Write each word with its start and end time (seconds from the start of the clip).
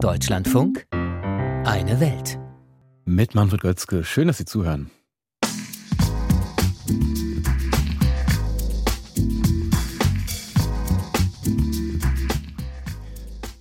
Deutschlandfunk, 0.00 0.86
eine 0.92 1.98
Welt. 1.98 2.38
Mit 3.04 3.34
Manfred 3.34 3.60
Götzke. 3.60 4.04
Schön, 4.04 4.28
dass 4.28 4.38
Sie 4.38 4.44
zuhören. 4.44 4.92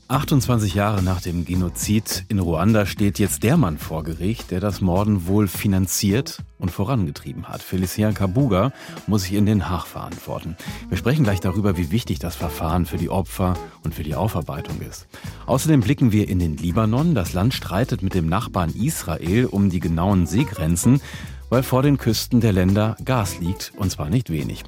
28 0.09 0.73
Jahre 0.73 1.03
nach 1.03 1.19
dem 1.19 1.43
Genozid 1.43 2.23
in 2.29 2.39
Ruanda 2.39 2.85
steht 2.85 3.19
jetzt 3.19 3.43
der 3.43 3.57
Mann 3.57 3.77
vor 3.77 4.03
Gericht, 4.05 4.51
der 4.51 4.61
das 4.61 4.79
Morden 4.79 5.27
wohl 5.27 5.49
finanziert 5.49 6.43
und 6.59 6.71
vorangetrieben 6.71 7.49
hat. 7.49 7.61
Felicien 7.61 8.13
Kabuga 8.13 8.71
muss 9.05 9.23
sich 9.23 9.33
in 9.33 9.45
Den 9.45 9.69
Haag 9.69 9.85
verantworten. 9.85 10.55
Wir 10.87 10.97
sprechen 10.97 11.25
gleich 11.25 11.41
darüber, 11.41 11.75
wie 11.75 11.91
wichtig 11.91 12.19
das 12.19 12.37
Verfahren 12.37 12.85
für 12.85 12.95
die 12.95 13.09
Opfer 13.09 13.55
und 13.83 13.93
für 13.93 14.03
die 14.03 14.15
Aufarbeitung 14.15 14.79
ist. 14.79 15.07
Außerdem 15.45 15.81
blicken 15.81 16.13
wir 16.13 16.29
in 16.29 16.39
den 16.39 16.55
Libanon. 16.55 17.13
Das 17.13 17.33
Land 17.33 17.53
streitet 17.53 18.01
mit 18.01 18.13
dem 18.13 18.29
Nachbarn 18.29 18.73
Israel 18.73 19.47
um 19.47 19.69
die 19.69 19.81
genauen 19.81 20.25
Seegrenzen 20.25 21.01
weil 21.49 21.63
vor 21.63 21.83
den 21.83 21.97
Küsten 21.97 22.41
der 22.41 22.53
Länder 22.53 22.97
Gas 23.03 23.39
liegt, 23.39 23.73
und 23.77 23.91
zwar 23.91 24.09
nicht 24.09 24.29
wenig. 24.29 24.63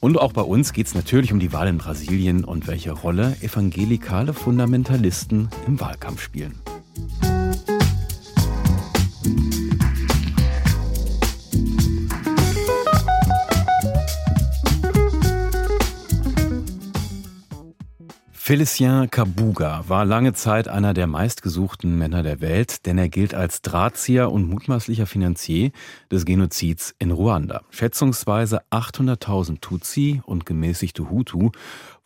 Und 0.00 0.18
auch 0.18 0.32
bei 0.32 0.42
uns 0.42 0.72
geht 0.72 0.86
es 0.86 0.94
natürlich 0.94 1.32
um 1.32 1.40
die 1.40 1.52
Wahl 1.52 1.68
in 1.68 1.78
Brasilien 1.78 2.44
und 2.44 2.66
welche 2.66 2.92
Rolle 2.92 3.36
evangelikale 3.40 4.32
Fundamentalisten 4.32 5.48
im 5.66 5.80
Wahlkampf 5.80 6.22
spielen. 6.22 6.54
Felicien 18.50 19.08
Kabuga 19.08 19.84
war 19.86 20.04
lange 20.04 20.32
Zeit 20.32 20.66
einer 20.66 20.92
der 20.92 21.06
meistgesuchten 21.06 21.96
Männer 21.96 22.24
der 22.24 22.40
Welt, 22.40 22.84
denn 22.84 22.98
er 22.98 23.08
gilt 23.08 23.32
als 23.32 23.62
Drahtzieher 23.62 24.32
und 24.32 24.48
mutmaßlicher 24.48 25.06
Finanzier 25.06 25.70
des 26.10 26.24
Genozids 26.24 26.92
in 26.98 27.12
Ruanda. 27.12 27.62
Schätzungsweise 27.70 28.62
800.000 28.72 29.60
Tutsi 29.60 30.20
und 30.26 30.46
gemäßigte 30.46 31.10
Hutu 31.10 31.52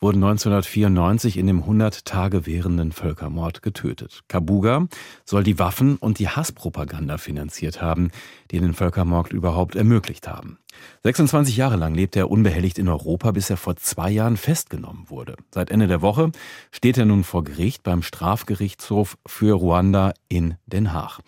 wurden 0.04 0.22
1994 0.22 1.38
in 1.38 1.46
dem 1.46 1.60
100 1.60 2.04
Tage 2.04 2.44
währenden 2.44 2.92
Völkermord 2.92 3.62
getötet. 3.62 4.20
Kabuga 4.28 4.86
soll 5.24 5.44
die 5.44 5.58
Waffen 5.58 5.96
und 5.96 6.18
die 6.18 6.28
Hasspropaganda 6.28 7.16
finanziert 7.16 7.80
haben, 7.80 8.10
die 8.50 8.60
den 8.60 8.74
Völkermord 8.74 9.32
überhaupt 9.32 9.76
ermöglicht 9.76 10.28
haben. 10.28 10.58
26 11.04 11.56
Jahre 11.56 11.76
lang 11.76 11.94
lebte 11.94 12.18
er 12.18 12.30
unbehelligt 12.30 12.78
in 12.78 12.90
Europa, 12.90 13.30
bis 13.30 13.48
er 13.48 13.56
vor 13.56 13.76
zwei 13.76 14.10
Jahren 14.10 14.36
festgenommen 14.36 15.08
wurde. 15.08 15.36
Seit 15.50 15.70
Ende 15.70 15.86
der 15.86 16.02
Woche 16.02 16.32
steht 16.70 16.98
er 16.98 17.06
nun 17.06 17.24
vor 17.24 17.42
Gericht 17.42 17.82
beim 17.82 18.02
Strafgerichtshof 18.02 19.16
für 19.26 19.54
Ruanda 19.54 20.12
in 20.28 20.56
Den 20.66 20.92
Haag. 20.92 21.20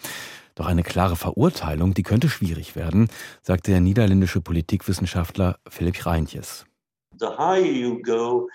Doch 0.55 0.67
eine 0.67 0.83
klare 0.83 1.17
Verurteilung, 1.17 1.95
die 1.95 2.03
könnte 2.03 2.29
schwierig 2.29 2.77
werden, 2.77 3.09
sagte 3.41 3.71
der 3.71 3.81
niederländische 3.81 4.43
Politikwissenschaftler 4.43 5.61
Philipp 5.67 6.05
Reintjes. 6.05 6.67
The 7.19 7.29
higher 7.39 7.65
you 7.65 8.03
go 8.03 8.47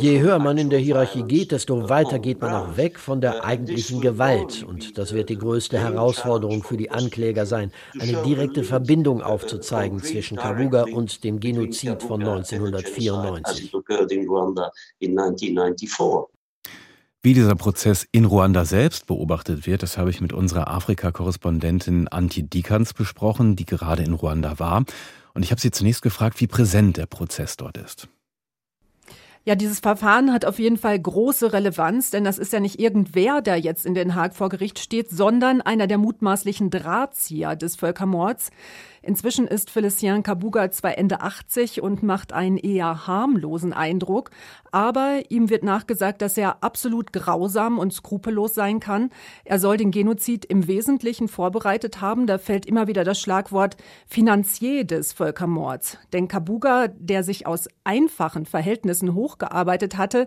Je 0.00 0.20
höher 0.20 0.38
man 0.38 0.58
in 0.58 0.68
der 0.68 0.78
Hierarchie 0.80 1.22
geht, 1.22 1.50
desto 1.50 1.88
weiter 1.88 2.18
geht 2.18 2.42
man 2.42 2.52
auch 2.52 2.76
weg 2.76 2.98
von 2.98 3.22
der 3.22 3.42
eigentlichen 3.44 4.02
Gewalt. 4.02 4.62
Und 4.62 4.98
das 4.98 5.14
wird 5.14 5.30
die 5.30 5.38
größte 5.38 5.78
Herausforderung 5.78 6.62
für 6.62 6.76
die 6.76 6.90
Ankläger 6.90 7.46
sein, 7.46 7.72
eine 7.98 8.22
direkte 8.22 8.64
Verbindung 8.64 9.22
aufzuzeigen 9.22 10.02
zwischen 10.02 10.36
Kabuga 10.36 10.84
und 10.92 11.24
dem 11.24 11.40
Genozid 11.40 12.02
von 12.02 12.20
1994. 12.20 13.72
Wie 17.20 17.34
dieser 17.34 17.56
Prozess 17.56 18.06
in 18.12 18.26
Ruanda 18.26 18.64
selbst 18.64 19.06
beobachtet 19.06 19.66
wird, 19.66 19.82
das 19.82 19.98
habe 19.98 20.10
ich 20.10 20.20
mit 20.20 20.32
unserer 20.32 20.68
Afrika-Korrespondentin 20.68 22.08
Anti 22.08 22.42
Dikans 22.44 22.92
besprochen, 22.92 23.56
die 23.56 23.64
gerade 23.64 24.02
in 24.02 24.12
Ruanda 24.12 24.58
war. 24.58 24.84
Und 25.38 25.44
ich 25.44 25.52
habe 25.52 25.60
sie 25.60 25.70
zunächst 25.70 26.02
gefragt, 26.02 26.40
wie 26.40 26.48
präsent 26.48 26.96
der 26.96 27.06
Prozess 27.06 27.56
dort 27.56 27.76
ist. 27.76 28.08
Ja, 29.44 29.54
dieses 29.54 29.78
Verfahren 29.78 30.32
hat 30.32 30.44
auf 30.44 30.58
jeden 30.58 30.76
Fall 30.76 30.98
große 30.98 31.52
Relevanz, 31.52 32.10
denn 32.10 32.24
das 32.24 32.38
ist 32.38 32.52
ja 32.52 32.58
nicht 32.58 32.80
irgendwer, 32.80 33.40
der 33.40 33.56
jetzt 33.56 33.86
in 33.86 33.94
Den 33.94 34.16
Haag 34.16 34.34
vor 34.34 34.48
Gericht 34.48 34.80
steht, 34.80 35.10
sondern 35.10 35.60
einer 35.60 35.86
der 35.86 35.96
mutmaßlichen 35.96 36.70
Drahtzieher 36.70 37.54
des 37.54 37.76
Völkermords. 37.76 38.50
Inzwischen 39.02 39.46
ist 39.46 39.70
Felicien 39.70 40.22
Kabuga 40.22 40.70
zwar 40.70 40.98
Ende 40.98 41.20
80 41.20 41.82
und 41.82 42.02
macht 42.02 42.32
einen 42.32 42.56
eher 42.56 43.06
harmlosen 43.06 43.72
Eindruck, 43.72 44.30
aber 44.70 45.20
ihm 45.28 45.50
wird 45.50 45.62
nachgesagt, 45.62 46.20
dass 46.22 46.36
er 46.36 46.62
absolut 46.62 47.12
grausam 47.12 47.78
und 47.78 47.92
skrupellos 47.92 48.54
sein 48.54 48.80
kann. 48.80 49.10
Er 49.44 49.58
soll 49.58 49.76
den 49.76 49.90
Genozid 49.90 50.44
im 50.44 50.66
Wesentlichen 50.66 51.28
vorbereitet 51.28 52.00
haben. 52.00 52.26
Da 52.26 52.38
fällt 52.38 52.66
immer 52.66 52.86
wieder 52.86 53.04
das 53.04 53.20
Schlagwort 53.20 53.76
Finanzier 54.06 54.84
des 54.84 55.12
Völkermords. 55.12 55.98
Denn 56.12 56.28
Kabuga, 56.28 56.88
der 56.88 57.22
sich 57.22 57.46
aus 57.46 57.68
einfachen 57.84 58.46
Verhältnissen 58.46 59.14
hochgearbeitet 59.14 59.96
hatte, 59.96 60.26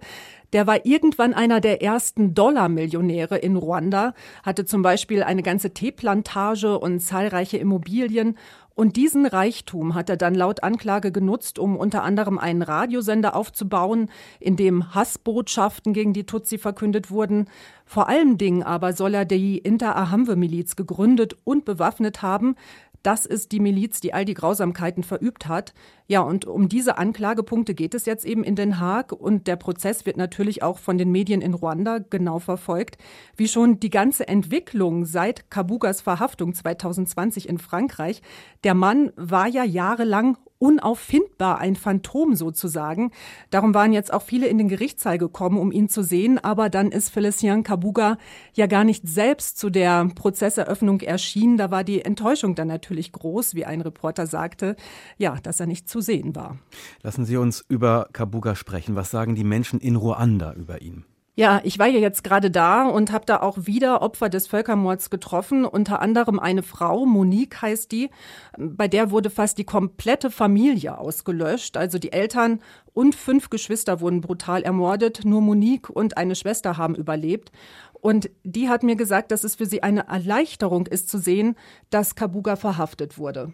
der 0.54 0.68
war 0.68 0.86
irgendwann 0.86 1.34
einer 1.34 1.62
der 1.62 1.82
ersten 1.82 2.34
Dollarmillionäre 2.34 3.38
in 3.38 3.56
Ruanda, 3.56 4.14
hatte 4.44 4.66
zum 4.66 4.82
Beispiel 4.82 5.24
eine 5.24 5.44
ganze 5.44 5.74
Teeplantage 5.74 6.78
und 6.78 7.00
zahlreiche 7.00 7.58
Immobilien 7.58 8.36
und 8.74 8.96
diesen 8.96 9.26
Reichtum 9.26 9.96
hat 9.96 10.10
er 10.10 10.18
dann 10.18 10.34
laut 10.34 10.64
Anklage 10.64 11.12
genutzt, 11.12 11.60
um 11.60 11.76
unter 11.76 12.04
anderem 12.04 12.40
einen 12.40 12.62
Radiosender 12.62 13.36
aufzubauen, 13.36 14.10
in 14.40 14.56
dem 14.56 14.96
Hassbotschaften 14.96 15.94
gegen 15.94 16.14
die 16.14 16.26
Tutsi 16.26 16.58
verkündet 16.58 17.12
wurden. 17.12 17.48
Vor 17.86 18.08
allen 18.08 18.38
Dingen 18.38 18.64
aber 18.64 18.94
soll 18.94 19.14
er 19.14 19.26
die 19.26 19.58
Inter-Ahamwe-Miliz 19.58 20.78
gegründet 20.78 21.36
und 21.44 21.66
bewaffnet 21.66 22.22
haben. 22.22 22.56
Das 23.04 23.26
ist 23.26 23.52
die 23.52 23.60
Miliz, 23.60 24.00
die 24.00 24.14
all 24.14 24.26
die 24.26 24.34
Grausamkeiten 24.34 25.04
verübt 25.04 25.48
hat. 25.48 25.74
Ja, 26.08 26.22
und 26.22 26.46
um 26.46 26.68
diese 26.68 26.98
Anklagepunkte 26.98 27.74
geht 27.74 27.94
es 27.96 28.06
jetzt 28.06 28.26
eben 28.26 28.44
in 28.44 28.56
Den 28.56 28.80
Haag 28.80 29.14
und 29.14 29.48
der 29.48 29.56
Prozess 29.56 30.06
wird 30.06 30.18
natürlich 30.18 30.62
auch 30.62 30.78
von 30.78 30.98
den 30.98 31.12
Medien 31.12 31.42
in 31.42 31.54
Ruanda 31.54 32.00
genau 32.00 32.40
verfolgt. 32.40 32.98
Wie 33.38 33.48
schon 33.48 33.80
die 33.80 33.90
ganze 33.90 34.28
Entwicklung 34.28 35.06
seit 35.06 35.50
Kabugas 35.50 36.02
Verhaftung 36.02 36.54
2020 36.54 37.48
in 37.48 37.58
Frankreich. 37.58 38.22
Der 38.64 38.74
Mann 38.74 39.12
war 39.16 39.48
ja 39.48 39.64
jahrelang 39.64 40.38
unauffindbar, 40.62 41.60
ein 41.60 41.76
Phantom 41.76 42.36
sozusagen. 42.36 43.12
Darum 43.50 43.74
waren 43.74 43.94
jetzt 43.94 44.14
auch 44.14 44.22
viele 44.22 44.48
in 44.48 44.60
den 44.60 44.68
Gerichtssaal 44.68 45.18
gekommen, 45.18 45.58
um 45.58 45.72
ihn 45.72 45.90
zu 45.90 46.04
sehen. 46.04 46.38
Aber 46.38 46.70
dann 46.70 46.92
ist 46.92 47.10
Felicien 47.10 47.64
Kabuga 47.64 48.18
ja 48.54 48.68
gar 48.68 48.84
nicht 48.84 49.08
selbst 49.08 49.58
zu 49.58 49.72
der 49.72 50.06
Prozesseröffnung 50.14 51.02
erschienen. 51.02 51.58
Da 51.58 51.72
war 51.72 51.84
die 51.84 52.06
Enttäuschung 52.06 52.54
dann 52.54 52.68
natürlich 52.68 52.91
groß, 53.12 53.56
wie 53.56 53.66
ein 53.66 53.82
Reporter 53.82 54.28
sagte, 54.28 54.76
ja, 55.18 55.38
dass 55.42 55.60
er 55.60 55.68
nicht 55.68 55.90
zu 55.90 56.02
sehen 56.02 56.36
war. 56.36 56.58
Lassen 57.02 57.26
Sie 57.26 57.38
uns 57.38 57.64
über 57.68 58.08
Kabuga 58.14 58.56
sprechen. 58.56 58.96
Was 58.96 59.12
sagen 59.12 59.36
die 59.36 59.44
Menschen 59.44 59.80
in 59.80 59.96
Ruanda 59.96 60.54
über 60.54 60.82
ihn? 60.82 61.06
Ja, 61.34 61.62
ich 61.64 61.80
war 61.80 61.88
ja 61.88 62.00
jetzt 62.00 62.26
gerade 62.26 62.52
da 62.52 62.90
und 62.90 63.14
habe 63.14 63.26
da 63.26 63.42
auch 63.42 63.66
wieder 63.66 64.02
Opfer 64.02 64.28
des 64.28 64.48
Völkermords 64.48 65.10
getroffen, 65.10 65.64
unter 65.64 66.02
anderem 66.02 66.40
eine 66.40 66.62
Frau, 66.62 67.06
Monique 67.06 67.62
heißt 67.62 67.90
die, 67.94 68.10
bei 68.58 68.90
der 68.90 69.12
wurde 69.12 69.30
fast 69.30 69.58
die 69.58 69.64
komplette 69.64 70.30
Familie 70.30 70.98
ausgelöscht, 70.98 71.78
also 71.78 72.00
die 72.00 72.12
Eltern 72.12 72.60
und 72.94 73.16
fünf 73.16 73.50
Geschwister 73.50 74.02
wurden 74.02 74.20
brutal 74.20 74.64
ermordet, 74.64 75.22
nur 75.24 75.40
Monique 75.42 75.90
und 75.90 76.18
eine 76.18 76.36
Schwester 76.36 76.78
haben 76.78 76.96
überlebt. 76.96 77.54
Und 78.02 78.30
die 78.44 78.68
hat 78.68 78.84
mir 78.84 78.98
gesagt, 78.98 79.32
dass 79.32 79.46
es 79.46 79.56
für 79.56 79.68
sie 79.68 79.84
eine 79.84 80.08
Erleichterung 80.08 80.88
ist 80.88 81.08
zu 81.08 81.18
sehen, 81.18 81.56
dass 81.92 82.16
Kabuga 82.16 82.58
verhaftet 82.58 83.18
wurde. 83.18 83.54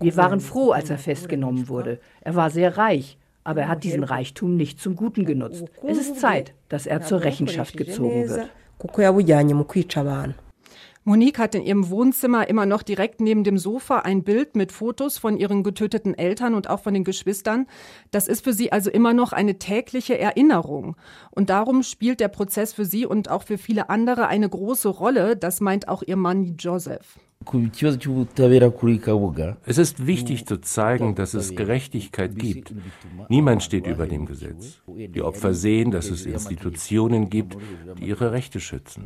Wir 0.00 0.16
waren 0.16 0.40
froh, 0.40 0.72
als 0.72 0.90
er 0.90 0.98
festgenommen 0.98 1.68
wurde. 1.68 2.00
Er 2.22 2.34
war 2.34 2.50
sehr 2.50 2.76
reich 2.76 3.19
aber 3.44 3.62
er 3.62 3.68
hat 3.68 3.84
diesen 3.84 4.04
Reichtum 4.04 4.56
nicht 4.56 4.80
zum 4.80 4.96
Guten 4.96 5.24
genutzt. 5.24 5.64
Es 5.86 5.98
ist 5.98 6.20
Zeit, 6.20 6.54
dass 6.68 6.86
er 6.86 7.02
zur 7.02 7.22
Rechenschaft 7.22 7.76
gezogen 7.76 8.28
wird. 8.28 8.50
Monique 11.04 11.38
hat 11.38 11.54
in 11.54 11.62
ihrem 11.62 11.88
Wohnzimmer 11.88 12.48
immer 12.48 12.66
noch 12.66 12.82
direkt 12.82 13.22
neben 13.22 13.42
dem 13.42 13.56
Sofa 13.56 14.00
ein 14.00 14.22
Bild 14.22 14.54
mit 14.54 14.70
Fotos 14.70 15.16
von 15.16 15.38
ihren 15.38 15.62
getöteten 15.62 16.16
Eltern 16.16 16.54
und 16.54 16.68
auch 16.68 16.80
von 16.80 16.92
den 16.92 17.04
Geschwistern. 17.04 17.66
Das 18.10 18.28
ist 18.28 18.44
für 18.44 18.52
sie 18.52 18.70
also 18.70 18.90
immer 18.90 19.14
noch 19.14 19.32
eine 19.32 19.58
tägliche 19.58 20.18
Erinnerung. 20.18 20.96
Und 21.30 21.48
darum 21.48 21.82
spielt 21.82 22.20
der 22.20 22.28
Prozess 22.28 22.74
für 22.74 22.84
sie 22.84 23.06
und 23.06 23.30
auch 23.30 23.44
für 23.44 23.56
viele 23.56 23.88
andere 23.88 24.28
eine 24.28 24.48
große 24.48 24.88
Rolle. 24.88 25.36
Das 25.36 25.62
meint 25.62 25.88
auch 25.88 26.02
ihr 26.02 26.16
Mann 26.16 26.56
Joseph. 26.58 27.18
Es 29.64 29.78
ist 29.78 30.06
wichtig 30.06 30.46
zu 30.46 30.60
zeigen, 30.60 31.14
dass 31.14 31.34
es 31.34 31.54
Gerechtigkeit 31.54 32.36
gibt. 32.36 32.74
Niemand 33.28 33.62
steht 33.62 33.86
über 33.86 34.06
dem 34.06 34.26
Gesetz. 34.26 34.82
Die 34.86 35.22
Opfer 35.22 35.54
sehen, 35.54 35.90
dass 35.90 36.10
es 36.10 36.26
Institutionen 36.26 37.30
gibt, 37.30 37.56
die 37.98 38.04
ihre 38.04 38.32
Rechte 38.32 38.60
schützen. 38.60 39.04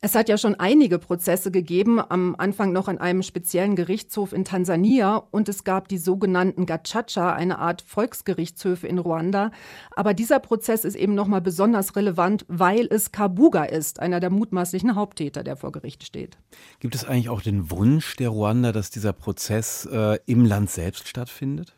Es 0.00 0.14
hat 0.14 0.28
ja 0.28 0.36
schon 0.36 0.54
einige 0.54 0.98
Prozesse 0.98 1.50
gegeben, 1.50 2.00
am 2.00 2.34
Anfang 2.36 2.72
noch 2.72 2.88
an 2.88 2.98
einem 2.98 3.22
speziellen 3.22 3.76
Gerichtshof 3.76 4.32
in 4.32 4.44
Tansania 4.44 5.22
und 5.30 5.48
es 5.48 5.64
gab 5.64 5.88
die 5.88 5.98
sogenannten 5.98 6.66
Gacaca, 6.66 7.32
eine 7.32 7.58
Art 7.58 7.82
Volksgerichtshöfe 7.82 8.86
in 8.86 8.98
Ruanda. 8.98 9.50
Aber 9.94 10.14
dieser 10.14 10.38
Prozess 10.38 10.84
ist 10.84 10.96
eben 10.96 11.14
nochmal 11.14 11.40
besonders 11.40 11.96
relevant, 11.96 12.44
weil 12.48 12.86
es 12.90 13.10
Kabuga 13.10 13.64
ist, 13.64 14.00
einer 14.00 14.20
der 14.20 14.30
mutmaßlichen 14.30 14.94
Haupttäter, 14.94 15.42
der 15.42 15.56
vor 15.56 15.72
Gericht 15.72 16.04
steht. 16.04 16.36
Gibt 16.80 16.94
es 16.94 17.04
eigentlich 17.04 17.30
auch 17.30 17.42
den 17.42 17.70
Wunsch 17.70 18.16
der 18.16 18.28
Ruanda, 18.28 18.72
dass 18.72 18.90
dieser 18.90 19.12
Prozess 19.12 19.86
äh, 19.90 20.18
im 20.26 20.44
Land 20.44 20.70
selbst 20.70 21.08
stattfindet? 21.08 21.74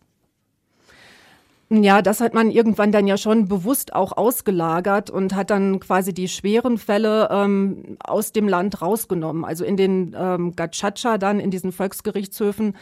Ja, 1.71 2.01
das 2.01 2.23
hat 2.23 2.33
man 2.33 2.51
irgendwann 2.51 2.93
dann 2.93 3.07
ja 3.07 3.19
schon 3.19 3.47
bewusst 3.47 3.95
auch 3.95 4.17
ausgelagert 4.17 5.11
und 5.11 5.35
hat 5.35 5.51
dann 5.51 5.81
quasi 5.81 6.15
die 6.15 6.29
schweren 6.29 6.79
Fälle 6.79 7.29
ähm, 7.31 7.99
aus 8.03 8.33
dem 8.33 8.49
Land 8.49 8.81
rausgenommen. 8.81 9.45
Also 9.45 9.67
in 9.67 9.77
den 9.77 10.17
ähm, 10.19 10.57
Gacaca 10.57 11.19
dann, 11.19 11.41
in 11.41 11.51
diesen 11.51 11.71
Volksgerichtshöfen, 11.73 12.75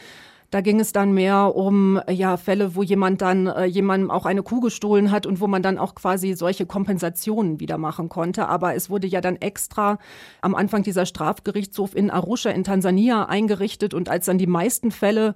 da 0.51 0.61
ging 0.61 0.79
es 0.79 0.93
dann 0.93 1.11
mehr 1.11 1.53
um 1.57 1.99
ja 2.09 2.37
Fälle, 2.37 2.75
wo 2.75 2.81
jemand 2.81 3.21
dann 3.21 3.47
äh, 3.47 3.65
jemandem 3.65 4.09
auch 4.09 4.25
eine 4.25 4.43
Kuh 4.43 4.61
gestohlen 4.61 5.11
hat 5.11 5.25
und 5.25 5.41
wo 5.41 5.47
man 5.47 5.61
dann 5.61 5.77
auch 5.77 5.93
quasi 5.93 6.33
solche 6.35 6.65
Kompensationen 6.65 7.59
wieder 7.59 7.77
machen 7.77 8.07
konnte. 8.07 8.47
Aber 8.47 8.73
es 8.73 8.89
wurde 8.89 9.07
ja 9.07 9.19
dann 9.19 9.35
extra 9.35 9.99
am 10.39 10.55
Anfang 10.55 10.83
dieser 10.83 11.05
Strafgerichtshof 11.05 11.93
in 11.93 12.09
Arusha 12.09 12.51
in 12.51 12.63
Tansania 12.63 13.25
eingerichtet 13.25 13.93
und 13.93 14.07
als 14.07 14.27
dann 14.27 14.37
die 14.37 14.47
meisten 14.47 14.91
Fälle 14.91 15.35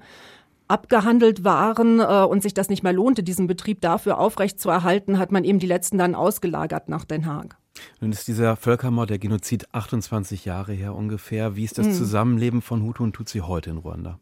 abgehandelt 0.71 1.44
waren 1.44 2.00
äh, 2.00 2.03
und 2.03 2.41
sich 2.41 2.53
das 2.53 2.69
nicht 2.69 2.83
mehr 2.83 2.94
lohnte, 2.94 3.23
diesen 3.23 3.47
Betrieb 3.47 3.81
dafür 3.81 4.18
aufrechtzuerhalten, 4.18 5.19
hat 5.19 5.31
man 5.31 5.44
eben 5.44 5.59
die 5.59 5.68
letzten 5.68 5.97
dann 5.97 6.15
ausgelagert 6.15 6.89
nach 6.89 7.06
Den 7.06 7.25
Haag. 7.25 7.57
Nun 8.00 8.12
ist 8.12 8.27
dieser 8.27 8.56
Völkermord, 8.56 9.09
der 9.09 9.19
Genozid 9.19 9.73
28 9.73 10.45
Jahre 10.45 10.73
her 10.73 10.95
ungefähr. 10.95 11.56
Wie 11.56 11.63
ist 11.63 11.77
das 11.77 11.88
hm. 11.88 11.94
Zusammenleben 11.94 12.62
von 12.62 12.83
Hutu 12.83 13.03
und 13.03 13.13
Tutsi 13.13 13.39
heute 13.39 13.69
in 13.69 13.77
Ruanda? 13.77 14.19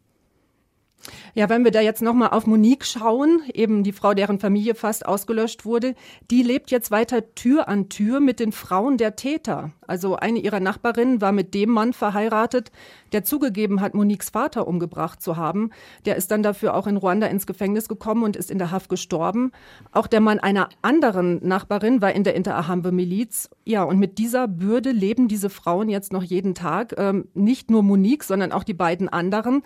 Ja, 1.34 1.48
wenn 1.48 1.64
wir 1.64 1.70
da 1.70 1.80
jetzt 1.80 2.02
nochmal 2.02 2.30
auf 2.30 2.46
Monique 2.46 2.84
schauen, 2.84 3.42
eben 3.54 3.82
die 3.82 3.92
Frau, 3.92 4.14
deren 4.14 4.38
Familie 4.38 4.74
fast 4.74 5.06
ausgelöscht 5.06 5.64
wurde, 5.64 5.94
die 6.30 6.42
lebt 6.42 6.70
jetzt 6.70 6.90
weiter 6.90 7.34
Tür 7.34 7.68
an 7.68 7.88
Tür 7.88 8.20
mit 8.20 8.40
den 8.40 8.52
Frauen 8.52 8.96
der 8.96 9.16
Täter. 9.16 9.72
Also 9.86 10.16
eine 10.16 10.38
ihrer 10.38 10.60
Nachbarinnen 10.60 11.20
war 11.20 11.32
mit 11.32 11.54
dem 11.54 11.70
Mann 11.70 11.92
verheiratet, 11.92 12.70
der 13.12 13.24
zugegeben 13.24 13.80
hat, 13.80 13.94
Moniques 13.94 14.30
Vater 14.30 14.68
umgebracht 14.68 15.20
zu 15.20 15.36
haben. 15.36 15.70
Der 16.04 16.16
ist 16.16 16.30
dann 16.30 16.42
dafür 16.42 16.74
auch 16.74 16.86
in 16.86 16.96
Ruanda 16.96 17.26
ins 17.26 17.46
Gefängnis 17.46 17.88
gekommen 17.88 18.22
und 18.22 18.36
ist 18.36 18.50
in 18.50 18.58
der 18.58 18.70
Haft 18.70 18.88
gestorben. 18.88 19.50
Auch 19.90 20.06
der 20.06 20.20
Mann 20.20 20.38
einer 20.38 20.68
anderen 20.82 21.46
Nachbarin 21.46 22.00
war 22.00 22.12
in 22.12 22.24
der 22.24 22.34
Interahamwe-Miliz. 22.34 23.50
Ja, 23.64 23.82
und 23.82 23.98
mit 23.98 24.18
dieser 24.18 24.46
Bürde 24.46 24.92
leben 24.92 25.26
diese 25.26 25.50
Frauen 25.50 25.88
jetzt 25.88 26.12
noch 26.12 26.22
jeden 26.22 26.54
Tag. 26.54 26.94
Ähm, 26.96 27.26
nicht 27.34 27.70
nur 27.70 27.82
Monique, 27.82 28.24
sondern 28.24 28.52
auch 28.52 28.64
die 28.64 28.74
beiden 28.74 29.08
anderen 29.08 29.62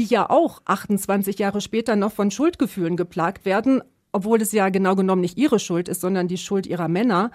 die 0.00 0.06
ja 0.06 0.30
auch 0.30 0.62
28 0.64 1.38
Jahre 1.38 1.60
später 1.60 1.94
noch 1.94 2.12
von 2.12 2.30
Schuldgefühlen 2.30 2.96
geplagt 2.96 3.44
werden, 3.44 3.82
obwohl 4.12 4.40
es 4.40 4.50
ja 4.50 4.70
genau 4.70 4.96
genommen 4.96 5.20
nicht 5.20 5.36
ihre 5.36 5.58
Schuld 5.58 5.90
ist, 5.90 6.00
sondern 6.00 6.26
die 6.26 6.38
Schuld 6.38 6.66
ihrer 6.66 6.88
Männer. 6.88 7.30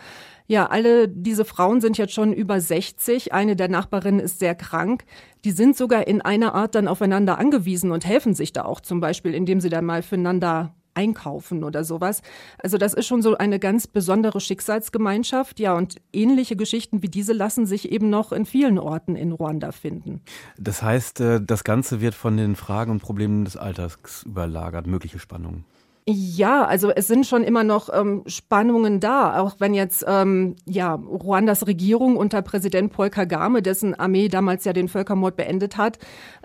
Ja, 0.48 0.66
alle 0.66 1.08
diese 1.08 1.46
Frauen 1.46 1.80
sind 1.80 2.00
jetzt 2.00 2.14
schon 2.14 2.34
über 2.34 2.60
60. 2.60 3.34
Eine 3.34 3.56
der 3.56 3.70
Nachbarinnen 3.70 4.20
ist 4.20 4.40
sehr 4.40 4.56
krank. 4.56 5.06
Die 5.44 5.52
sind 5.52 5.78
sogar 5.78 6.08
in 6.08 6.22
einer 6.22 6.56
Art 6.56 6.74
dann 6.74 6.88
aufeinander 6.88 7.38
angewiesen 7.38 7.92
und 7.92 8.04
helfen 8.04 8.34
sich 8.34 8.52
da 8.52 8.66
auch 8.66 8.82
zum 8.82 9.00
Beispiel, 9.00 9.36
indem 9.36 9.60
sie 9.60 9.70
dann 9.70 9.86
mal 9.86 10.02
füreinander 10.02 10.74
einkaufen 10.96 11.64
oder 11.64 11.84
sowas. 11.84 12.22
Also 12.62 12.78
das 12.78 12.94
ist 12.94 13.08
schon 13.08 13.22
so 13.22 13.38
eine 13.38 13.60
ganz 13.60 13.88
besondere 13.88 14.40
Schicksalsgemeinschaft. 14.40 15.60
Ja, 15.60 15.76
und 15.76 15.96
ähnliche 16.14 16.56
Geschichten 16.56 17.04
wie 17.04 17.10
diese 17.10 17.34
lassen 17.34 17.66
sich 17.66 17.92
eben 17.92 18.10
noch 18.10 18.32
in 18.32 18.46
vielen 18.46 18.80
Orten 18.80 19.16
in 19.16 19.32
Ruanda 19.32 19.72
finden. 19.72 20.22
Das 20.58 20.82
heißt, 20.82 21.22
äh, 21.22 21.42
das 21.42 21.64
Ganze 21.64 22.02
wird 22.02 22.16
von 22.16 22.38
den 22.38 22.56
Fragen 22.56 22.92
und 22.92 23.02
Problemen 23.02 23.46
des 23.46 23.58
Alltags 23.58 24.24
überlagert, 24.24 24.88
mögliche 24.88 25.20
Spannungen. 25.20 25.66
Ja, 26.08 26.66
also 26.66 26.92
es 26.92 27.08
sind 27.08 27.26
schon 27.26 27.44
immer 27.44 27.64
noch 27.64 27.90
ähm, 27.92 28.22
Spannungen 28.28 29.00
da, 29.00 29.40
auch 29.40 29.56
wenn 29.58 29.74
jetzt 29.74 30.06
ähm, 30.08 30.56
ja 30.68 30.94
Ruandas 30.94 31.66
Regierung 31.66 32.16
unter 32.16 32.44
Präsident 32.44 32.94
Paul 32.94 33.10
Kagame, 33.10 33.64
dessen 33.64 33.96
Armee 33.96 34.28
damals 34.28 34.66
ja 34.66 34.74
den 34.74 34.88
Völkermord 34.88 35.36
beendet 35.36 35.78
hat, 35.78 35.98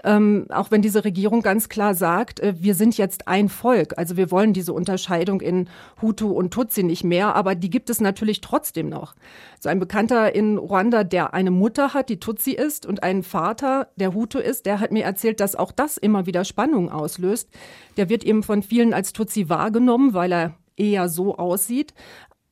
ähm, 0.02 0.46
auch 0.48 0.70
wenn 0.70 0.80
diese 0.80 1.04
Regierung 1.04 1.42
ganz 1.42 1.68
klar 1.68 1.94
sagt, 1.94 2.40
äh, 2.40 2.54
wir 2.58 2.74
sind 2.74 2.96
jetzt 2.96 3.28
ein 3.28 3.50
Volk, 3.50 3.98
also 3.98 4.16
wir 4.16 4.30
wollen 4.30 4.54
diese 4.54 4.72
Unterscheidung 4.72 5.42
in 5.42 5.68
Hutu 6.00 6.30
und 6.30 6.54
Tutsi 6.54 6.82
nicht 6.82 7.04
mehr, 7.04 7.36
aber 7.36 7.54
die 7.54 7.68
gibt 7.68 7.90
es 7.90 8.00
natürlich 8.00 8.40
trotzdem 8.40 8.88
noch. 8.88 9.14
So 9.58 9.68
ein 9.68 9.78
Bekannter 9.78 10.34
in 10.34 10.56
Ruanda, 10.56 11.04
der 11.04 11.34
eine 11.34 11.50
Mutter 11.50 11.92
hat, 11.92 12.08
die 12.08 12.18
Tutsi 12.18 12.52
ist, 12.52 12.86
und 12.86 13.02
einen 13.02 13.22
Vater, 13.22 13.88
der 13.96 14.14
Hutu 14.14 14.38
ist, 14.38 14.64
der 14.64 14.80
hat 14.80 14.90
mir 14.90 15.04
erzählt, 15.04 15.38
dass 15.38 15.54
auch 15.54 15.70
das 15.70 15.98
immer 15.98 16.24
wieder 16.24 16.46
Spannungen 16.46 16.88
auslöst. 16.88 17.50
Der 17.98 18.08
wird 18.08 18.24
eben 18.24 18.42
von 18.42 18.62
vielen 18.62 18.94
als 18.94 19.12
Tutsi 19.12 19.49
wahrgenommen, 19.50 20.14
weil 20.14 20.32
er 20.32 20.54
eher 20.76 21.08
so 21.08 21.36
aussieht. 21.36 21.92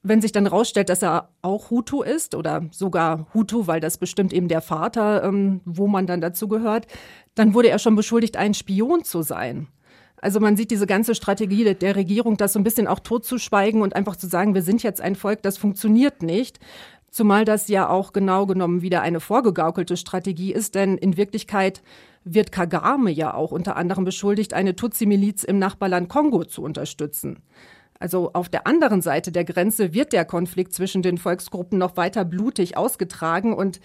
Wenn 0.03 0.21
sich 0.21 0.33
dann 0.33 0.47
rausstellt, 0.47 0.91
dass 0.91 1.03
er 1.03 1.31
auch 1.43 1.71
Hutu 1.71 2.03
ist 2.03 2.35
oder 2.35 2.67
sogar 2.71 3.27
Hutu, 3.35 3.67
weil 3.67 3.81
das 3.81 3.99
bestimmt 3.99 4.33
eben 4.33 4.49
der 4.49 4.61
Vater, 4.61 5.25
ähm, 5.25 5.61
wo 5.65 5.89
man 5.89 6.07
dann 6.07 6.21
dazu 6.21 6.47
gehört, 6.49 6.87
dann 7.35 7.55
wurde 7.55 7.71
er 7.71 7.79
schon 7.79 7.97
beschuldigt, 7.97 8.37
ein 8.37 8.55
Spion 8.55 9.03
zu 9.03 9.23
sein. 9.23 9.69
Also 10.21 10.41
man 10.41 10.57
sieht 10.57 10.71
diese 10.71 10.87
ganze 10.87 11.15
Strategie 11.15 11.75
der 11.75 11.97
Regierung, 11.97 12.37
das 12.37 12.53
so 12.53 12.59
ein 12.59 12.65
bisschen 12.65 12.87
auch 12.89 12.99
totzuschweigen 12.99 13.83
und 13.83 13.95
einfach 13.95 14.17
zu 14.17 14.27
sagen, 14.27 14.55
wir 14.55 14.63
sind 14.63 14.83
jetzt 14.83 15.01
ein 15.01 15.15
Volk, 15.15 15.43
das 15.43 15.59
funktioniert 15.59 16.23
nicht. 16.23 16.59
Zumal 17.11 17.45
das 17.45 17.69
ja 17.69 17.89
auch 17.89 18.13
genau 18.13 18.47
genommen 18.47 18.83
wieder 18.83 19.01
eine 19.03 19.21
vorgegaukelte 19.21 19.97
Strategie 19.97 20.53
ist, 20.53 20.75
denn 20.75 20.99
in 20.99 21.17
Wirklichkeit 21.17 21.83
wird 22.25 22.53
Kagame 22.53 23.11
ja 23.11 23.33
auch 23.35 23.51
unter 23.51 23.77
anderem 23.77 24.05
beschuldigt, 24.05 24.53
eine 24.53 24.77
Tutsi-Miliz 24.77 25.45
im 25.45 25.59
Nachbarland 25.59 26.09
Kongo 26.09 26.45
zu 26.45 26.63
unterstützen. 26.63 27.43
Also 27.99 28.33
auf 28.33 28.49
der 28.49 28.67
anderen 28.67 29.03
Seite 29.03 29.33
der 29.33 29.45
Grenze 29.45 29.93
wird 29.93 30.13
der 30.13 30.25
Konflikt 30.25 30.73
zwischen 30.73 31.03
den 31.03 31.19
Volksgruppen 31.19 31.79
noch 31.79 31.97
weiter 31.97 32.25
blutig 32.25 32.77
ausgetragen 32.77 33.53
und 33.53 33.81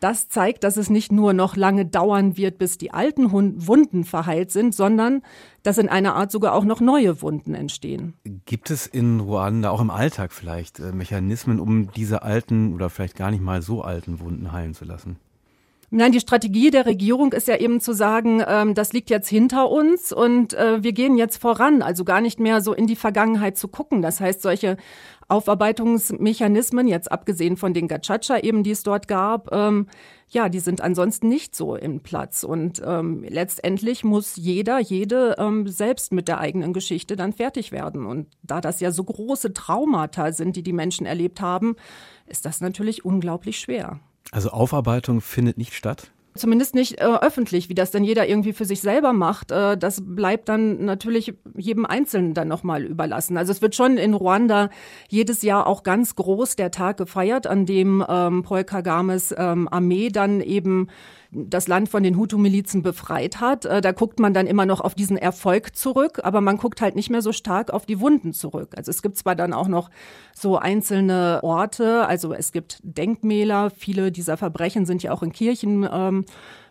das 0.00 0.28
zeigt, 0.28 0.64
dass 0.64 0.76
es 0.76 0.90
nicht 0.90 1.12
nur 1.12 1.32
noch 1.32 1.56
lange 1.56 1.86
dauern 1.86 2.36
wird, 2.36 2.58
bis 2.58 2.78
die 2.78 2.90
alten 2.90 3.30
Wunden 3.32 4.04
verheilt 4.04 4.50
sind, 4.50 4.74
sondern 4.74 5.22
dass 5.62 5.78
in 5.78 5.88
einer 5.88 6.14
Art 6.14 6.32
sogar 6.32 6.54
auch 6.54 6.64
noch 6.64 6.80
neue 6.80 7.20
Wunden 7.22 7.54
entstehen. 7.54 8.14
Gibt 8.46 8.70
es 8.70 8.86
in 8.86 9.20
Ruanda 9.20 9.70
auch 9.70 9.80
im 9.80 9.90
Alltag 9.90 10.32
vielleicht 10.32 10.80
äh, 10.80 10.92
Mechanismen, 10.92 11.60
um 11.60 11.92
diese 11.92 12.22
alten 12.22 12.74
oder 12.74 12.90
vielleicht 12.90 13.16
gar 13.16 13.30
nicht 13.30 13.42
mal 13.42 13.62
so 13.62 13.82
alten 13.82 14.20
Wunden 14.20 14.52
heilen 14.52 14.74
zu 14.74 14.84
lassen? 14.84 15.16
Nein, 15.92 16.12
die 16.12 16.20
Strategie 16.20 16.70
der 16.70 16.86
Regierung 16.86 17.32
ist 17.32 17.48
ja 17.48 17.56
eben 17.56 17.80
zu 17.80 17.92
sagen, 17.92 18.44
ähm, 18.46 18.74
das 18.74 18.92
liegt 18.92 19.10
jetzt 19.10 19.28
hinter 19.28 19.68
uns 19.68 20.12
und 20.12 20.54
äh, 20.54 20.84
wir 20.84 20.92
gehen 20.92 21.18
jetzt 21.18 21.38
voran, 21.38 21.82
also 21.82 22.04
gar 22.04 22.20
nicht 22.20 22.38
mehr 22.38 22.60
so 22.60 22.72
in 22.72 22.86
die 22.86 22.94
Vergangenheit 22.94 23.58
zu 23.58 23.66
gucken. 23.66 24.00
Das 24.00 24.20
heißt, 24.20 24.40
solche 24.40 24.76
Aufarbeitungsmechanismen, 25.30 26.88
jetzt 26.88 27.10
abgesehen 27.10 27.56
von 27.56 27.72
den 27.72 27.88
Gachacha 27.88 28.38
eben, 28.38 28.62
die 28.62 28.72
es 28.72 28.82
dort 28.82 29.08
gab, 29.08 29.52
ähm, 29.52 29.86
ja, 30.28 30.48
die 30.48 30.60
sind 30.60 30.80
ansonsten 30.80 31.28
nicht 31.28 31.56
so 31.56 31.74
im 31.74 32.00
Platz. 32.00 32.44
Und 32.44 32.80
ähm, 32.84 33.24
letztendlich 33.28 34.04
muss 34.04 34.36
jeder, 34.36 34.78
jede 34.78 35.36
ähm, 35.38 35.66
selbst 35.66 36.12
mit 36.12 36.28
der 36.28 36.38
eigenen 36.38 36.72
Geschichte 36.72 37.16
dann 37.16 37.32
fertig 37.32 37.72
werden. 37.72 38.06
Und 38.06 38.28
da 38.42 38.60
das 38.60 38.80
ja 38.80 38.92
so 38.92 39.04
große 39.04 39.52
Traumata 39.52 40.32
sind, 40.32 40.56
die 40.56 40.62
die 40.62 40.72
Menschen 40.72 41.06
erlebt 41.06 41.40
haben, 41.40 41.76
ist 42.26 42.44
das 42.44 42.60
natürlich 42.60 43.04
unglaublich 43.04 43.58
schwer. 43.58 43.98
Also 44.30 44.50
Aufarbeitung 44.50 45.20
findet 45.20 45.58
nicht 45.58 45.74
statt? 45.74 46.12
Zumindest 46.36 46.76
nicht 46.76 47.00
äh, 47.00 47.04
öffentlich, 47.04 47.68
wie 47.68 47.74
das 47.74 47.90
dann 47.90 48.04
jeder 48.04 48.28
irgendwie 48.28 48.52
für 48.52 48.64
sich 48.64 48.80
selber 48.80 49.12
macht. 49.12 49.50
Äh, 49.50 49.76
das 49.76 50.00
bleibt 50.04 50.48
dann 50.48 50.84
natürlich 50.84 51.34
jedem 51.56 51.84
Einzelnen 51.84 52.34
dann 52.34 52.46
nochmal 52.46 52.84
überlassen. 52.84 53.36
Also 53.36 53.50
es 53.50 53.62
wird 53.62 53.74
schon 53.74 53.96
in 53.96 54.14
Ruanda 54.14 54.70
jedes 55.08 55.42
Jahr 55.42 55.66
auch 55.66 55.82
ganz 55.82 56.14
groß 56.14 56.54
der 56.54 56.70
Tag 56.70 56.98
gefeiert, 56.98 57.48
an 57.48 57.66
dem 57.66 58.04
ähm, 58.08 58.44
Paul 58.44 58.62
Kagames 58.62 59.34
ähm, 59.36 59.66
Armee 59.68 60.10
dann 60.10 60.40
eben 60.40 60.86
das 61.32 61.68
Land 61.68 61.88
von 61.88 62.02
den 62.02 62.16
Hutu-Milizen 62.16 62.82
befreit 62.82 63.40
hat. 63.40 63.64
Äh, 63.64 63.80
da 63.80 63.92
guckt 63.92 64.18
man 64.18 64.34
dann 64.34 64.46
immer 64.46 64.66
noch 64.66 64.80
auf 64.80 64.94
diesen 64.94 65.16
Erfolg 65.16 65.76
zurück, 65.76 66.20
aber 66.22 66.40
man 66.40 66.56
guckt 66.56 66.80
halt 66.80 66.96
nicht 66.96 67.10
mehr 67.10 67.22
so 67.22 67.32
stark 67.32 67.72
auf 67.72 67.86
die 67.86 68.00
Wunden 68.00 68.32
zurück. 68.32 68.74
Also 68.76 68.90
es 68.90 69.02
gibt 69.02 69.16
zwar 69.16 69.36
dann 69.36 69.52
auch 69.52 69.68
noch 69.68 69.90
so 70.34 70.58
einzelne 70.58 71.40
Orte, 71.42 72.06
also 72.06 72.32
es 72.32 72.52
gibt 72.52 72.80
Denkmäler, 72.82 73.70
viele 73.70 74.10
dieser 74.10 74.36
Verbrechen 74.36 74.86
sind 74.86 75.02
ja 75.02 75.12
auch 75.12 75.22
in 75.22 75.32
Kirchen 75.32 75.88
ähm, 75.90 76.24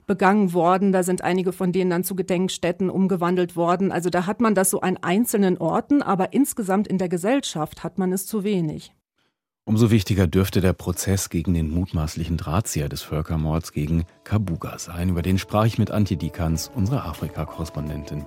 begangen 0.10 0.54
worden. 0.54 0.92
Da 0.92 1.04
sind 1.04 1.24
einige 1.24 1.54
von 1.54 1.72
denen 1.72 1.92
dann 1.92 2.04
zu 2.04 2.16
Gedenkstätten 2.16 2.90
umgewandelt 2.90 3.56
worden. 3.56 3.92
Also 3.94 4.10
da 4.10 4.26
hat 4.26 4.42
man 4.42 4.56
das 4.56 4.72
so 4.72 4.82
an 4.82 4.98
einzelnen 4.98 5.58
Orten, 5.58 6.02
aber 6.02 6.34
insgesamt 6.34 6.88
in 6.88 6.98
der 6.98 7.10
Gesellschaft 7.10 7.84
hat 7.84 7.98
man 7.98 8.12
es 8.12 8.26
zu 8.26 8.44
wenig. 8.44 8.92
Umso 9.70 9.92
wichtiger 9.92 10.26
dürfte 10.26 10.62
der 10.62 10.74
Prozess 10.74 11.30
gegen 11.30 11.54
den 11.54 11.70
mutmaßlichen 11.70 12.38
Drahtzieher 12.38 12.90
des 12.90 13.04
Völkermords 13.04 13.72
gegen 13.72 14.06
Kabuga 14.24 14.80
sein. 14.80 15.10
Über 15.10 15.22
den 15.22 15.38
sprach 15.38 15.66
ich 15.66 15.78
mit 15.78 15.92
Antje 15.92 16.18
Dikans, 16.18 16.72
unserer 16.74 17.06
Afrika-Korrespondentin. 17.06 18.26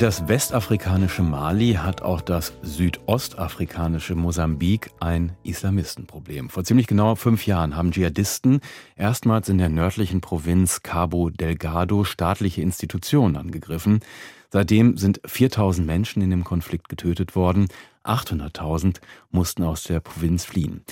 Das 0.00 0.28
westafrikanische 0.28 1.22
Mali 1.22 1.74
hat 1.74 2.00
auch 2.00 2.22
das 2.22 2.54
südostafrikanische 2.62 4.14
Mosambik 4.14 4.90
ein 4.98 5.36
Islamistenproblem. 5.42 6.48
Vor 6.48 6.64
ziemlich 6.64 6.86
genau 6.86 7.16
fünf 7.16 7.46
Jahren 7.46 7.76
haben 7.76 7.90
Dschihadisten 7.90 8.60
erstmals 8.96 9.50
in 9.50 9.58
der 9.58 9.68
nördlichen 9.68 10.22
Provinz 10.22 10.82
Cabo 10.82 11.28
Delgado 11.28 12.04
staatliche 12.04 12.62
Institutionen 12.62 13.36
angegriffen. 13.36 14.00
Seitdem 14.52 14.96
sind 14.96 15.20
4000 15.24 15.86
Menschen 15.86 16.22
in 16.22 16.30
dem 16.30 16.44
Konflikt 16.44 16.88
getötet 16.88 17.36
worden. 17.36 17.68
800.000 18.04 18.96
mussten 19.30 19.62
aus 19.62 19.84
der 19.84 20.00
Provinz 20.00 20.44
fliehen. 20.44 20.82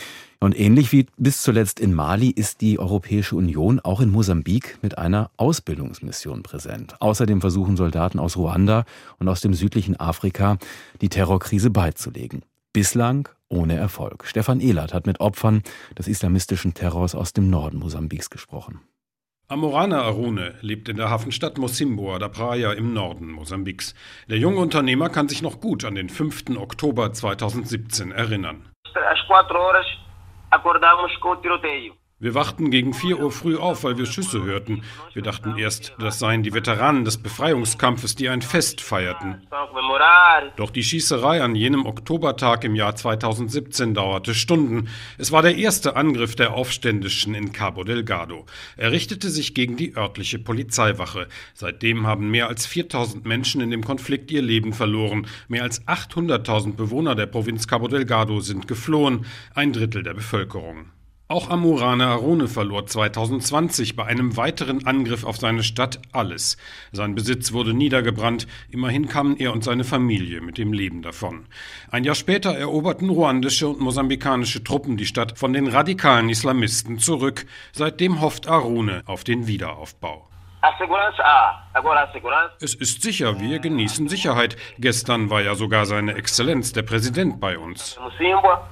Und 0.41 0.59
ähnlich 0.59 0.93
wie 0.93 1.07
bis 1.17 1.43
zuletzt 1.43 1.81
in 1.81 1.95
Mali 1.95 2.31
ist 2.31 2.61
die 2.61 2.79
Europäische 2.79 3.35
Union 3.35 3.81
auch 3.81 4.01
in 4.01 4.11
Mosambik 4.11 4.79
mit 4.83 4.99
einer 4.99 5.31
Ausbildungsmission 5.37 6.45
präsent. 6.45 6.95
Außerdem 7.01 7.41
versuchen 7.41 7.77
Soldaten 7.77 8.21
aus 8.21 8.37
Ruanda 8.37 8.85
und 9.19 9.29
aus 9.29 9.41
dem 9.41 9.55
südlichen 9.55 9.99
Afrika 9.99 10.59
die 11.01 11.09
Terrorkrise 11.09 11.71
beizulegen. 11.71 12.43
Bislang 12.73 13.29
ohne 13.49 13.75
Erfolg. 13.77 14.27
Stefan 14.27 14.61
Ehlert 14.61 14.95
hat 14.95 15.07
mit 15.07 15.21
Opfern 15.21 15.63
des 15.99 16.07
islamistischen 16.07 16.75
Terrors 16.75 17.15
aus 17.17 17.33
dem 17.33 17.51
Norden 17.51 17.79
Mosambiks 17.79 18.31
gesprochen. 18.31 18.81
Amorana 19.51 20.03
Arune 20.03 20.57
lebt 20.61 20.91
in 20.91 20.99
der 20.99 21.09
Hafenstadt 21.09 21.57
Mosimboa 21.57 22.19
da 22.19 22.29
Praia 22.29 22.75
im 22.75 22.93
Norden 22.93 23.31
Mosambiks. 23.31 23.95
Der 24.29 24.37
junge 24.37 24.59
Unternehmer 24.61 25.09
kann 25.09 25.27
sich 25.31 25.41
noch 25.41 25.59
gut 25.59 25.87
an 25.87 25.95
den 25.95 26.11
5. 26.11 26.59
Oktober 26.59 27.15
2017 27.15 28.13
erinnern. 28.13 28.69
Wir 32.21 32.35
wachten 32.35 32.73
gegen 32.73 32.95
4 32.95 33.21
Uhr 33.21 33.31
früh 33.31 33.57
auf, 33.57 33.85
weil 33.85 33.97
wir 33.97 34.05
Schüsse 34.05 34.43
hörten. 34.43 34.83
Wir 35.13 35.23
dachten 35.23 35.57
erst, 35.57 35.95
das 36.01 36.19
seien 36.19 36.43
die 36.43 36.53
Veteranen 36.53 37.05
des 37.05 37.19
Befreiungskampfes, 37.19 38.17
die 38.17 38.29
ein 38.29 38.43
Fest 38.43 38.81
feierten. 38.81 39.47
Doch 40.57 40.71
die 40.71 40.83
Schießerei 40.83 41.41
an 41.43 41.55
jenem 41.55 41.87
Oktobertag 41.87 42.65
im 42.65 42.75
Jahr 42.75 42.97
2017 42.97 43.95
dauerte 43.95 44.35
Stunden. 44.35 44.89
Es 45.17 45.31
war 45.31 45.43
der 45.43 45.55
erste 45.55 45.95
Angriff 45.95 46.35
der 46.35 46.55
Aufständischen 46.55 47.37
in 47.37 47.53
Cabo 47.53 47.85
Delgado. 47.85 48.47
Er 48.77 48.91
richtete 48.91 49.31
sich 49.31 49.55
gegen 49.55 49.77
die 49.77 49.97
örtliche 49.97 50.41
Polizeiwache. 50.41 51.29
Seitdem 51.55 52.09
haben 52.09 52.33
mehr 52.33 52.49
als 52.49 52.67
4000 52.67 53.27
Menschen 53.27 53.61
in 53.61 53.71
dem 53.71 53.85
Konflikt 53.85 54.33
ihr 54.33 54.43
Leben 54.43 54.73
verloren. 54.73 55.29
Mehr 55.47 55.63
als 55.63 55.87
800.000 55.87 56.75
Bewohner 56.75 57.15
der 57.15 57.27
Provinz 57.27 57.69
Cabo 57.69 57.87
Delgado 57.87 58.41
sind 58.41 58.67
geflohen, 58.67 59.25
ein 59.55 59.73
Drittel 59.73 60.03
der 60.03 60.15
Bevölkerung. 60.15 60.98
Auch 61.31 61.51
Amurane 61.51 62.07
Arone 62.07 62.49
verlor 62.49 62.87
2020 62.87 63.97
bei 63.97 64.07
einem 64.07 64.39
weiteren 64.39 64.87
Angriff 64.87 65.25
auf 65.25 65.37
seine 65.37 65.63
Stadt 65.63 66.01
alles. 66.11 66.57
Sein 66.91 67.15
Besitz 67.15 67.53
wurde 67.53 67.75
niedergebrannt, 67.75 68.47
immerhin 68.71 69.09
kamen 69.09 69.37
er 69.37 69.53
und 69.53 69.63
seine 69.63 69.85
Familie 69.85 70.41
mit 70.41 70.57
dem 70.57 70.73
Leben 70.73 71.03
davon. 71.03 71.45
Ein 71.91 72.05
Jahr 72.05 72.15
später 72.15 72.53
eroberten 72.57 73.11
ruandische 73.11 73.69
und 73.69 73.79
mosambikanische 73.79 74.65
Truppen 74.65 74.97
die 74.97 75.05
Stadt 75.05 75.39
von 75.39 75.53
den 75.53 75.67
radikalen 75.67 76.31
Islamisten 76.31 76.99
zurück. 76.99 77.45
Seitdem 77.73 78.23
hofft 78.23 78.49
Arune 78.49 79.03
auf 79.05 79.23
den 79.23 79.47
Wiederaufbau. 79.47 80.27
Es 82.61 82.75
ist 82.75 83.03
sicher, 83.03 83.39
wir 83.39 83.61
genießen 83.61 84.09
Sicherheit. 84.09 84.57
Gestern 84.79 85.31
war 85.31 85.41
ja 85.43 85.55
sogar 85.55 85.87
seine 85.87 86.15
Exzellenz, 86.15 86.73
der 86.73 86.83
Präsident, 86.83 87.39
bei 87.39 87.57
uns. 87.57 87.97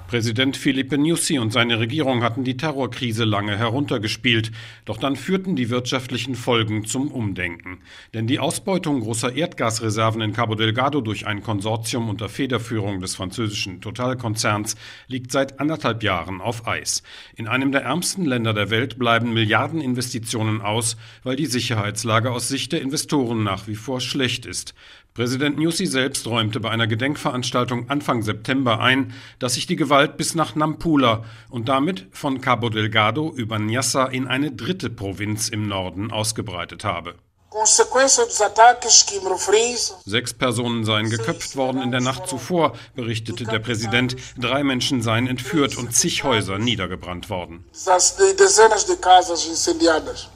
Präsident 0.09 0.57
Philippe 0.57 0.99
Nyusi 0.99 1.39
und 1.39 1.53
seine 1.53 1.79
Regierung 1.79 2.25
hatten 2.25 2.43
die 2.43 2.57
Terrorkrise 2.57 3.25
lange 3.25 3.57
heruntergespielt. 3.57 4.51
Doch 4.85 4.99
dann 4.99 5.15
führten 5.15 5.55
die 5.55 5.71
wirtschaftlichen 5.71 6.35
Folgen 6.35 6.87
zum 6.87 7.13
Umdenken. 7.13 7.79
Denn 8.15 8.27
die 8.27 8.41
Ausbeutung 8.41 9.01
großer 9.01 9.33
Erdgasreserven 9.33 10.21
in 10.23 10.33
Cabo 10.33 10.57
Delgado 10.57 11.01
durch 11.01 11.29
ein 11.29 11.43
Konsortium 11.43 12.09
unter 12.09 12.29
Federführung 12.29 13.01
des 13.01 13.15
französischen 13.15 13.81
Totalkonzerns 13.81 14.75
liegt 15.07 15.31
seit 15.31 15.61
anderthalb 15.61 16.03
Jahren 16.03 16.41
auf 16.41 16.67
Eis. 16.67 17.05
In 17.37 17.47
einem 17.47 17.71
der 17.71 17.83
ärmsten 17.83 18.25
Länder 18.25 18.55
der 18.55 18.71
Welt 18.71 18.99
bleiben 18.99 19.33
Milliardeninvestitionen 19.33 20.63
aus, 20.63 20.97
weil 21.23 21.37
die 21.37 21.47
Sicherheit 21.47 21.76
Sicherheitslage 21.77 22.33
aus 22.33 22.49
Sicht 22.49 22.73
der 22.73 22.81
Investoren 22.81 23.43
nach 23.43 23.67
wie 23.67 23.75
vor 23.75 24.01
schlecht 24.01 24.47
ist. 24.47 24.73
Präsident 25.13 25.59
Nyusi 25.59 25.85
selbst 25.85 26.27
räumte 26.27 26.59
bei 26.59 26.71
einer 26.71 26.87
Gedenkveranstaltung 26.87 27.91
Anfang 27.91 28.23
September 28.23 28.81
ein, 28.81 29.13
dass 29.39 29.55
sich 29.55 29.67
die 29.67 29.77
Gewalt 29.77 30.17
bis 30.17 30.35
nach 30.35 30.55
Nampula 30.55 31.25
und 31.51 31.69
damit 31.69 32.07
von 32.13 32.41
Cabo 32.41 32.71
Delgado 32.71 33.31
über 33.31 33.59
Nyassa 33.59 34.07
in 34.07 34.27
eine 34.27 34.53
dritte 34.53 34.89
Provinz 34.89 35.51
im 35.51 35.69
Norden 35.69 36.11
ausgebreitet 36.11 36.83
habe. 36.85 37.15
Sechs 40.05 40.35
Personen 40.35 40.85
seien 40.85 41.09
geköpft 41.09 41.57
worden 41.57 41.81
in 41.81 41.91
der 41.91 42.01
Nacht 42.01 42.29
zuvor, 42.29 42.73
berichtete 42.95 43.45
der 43.45 43.61
Präsident. 43.61 44.17
Drei 44.37 44.65
Menschen 44.65 45.01
seien 45.01 45.27
entführt 45.27 45.77
und 45.77 45.95
zig 45.95 46.25
Häuser 46.25 46.59
niedergebrannt 46.59 47.31
worden. 47.31 47.65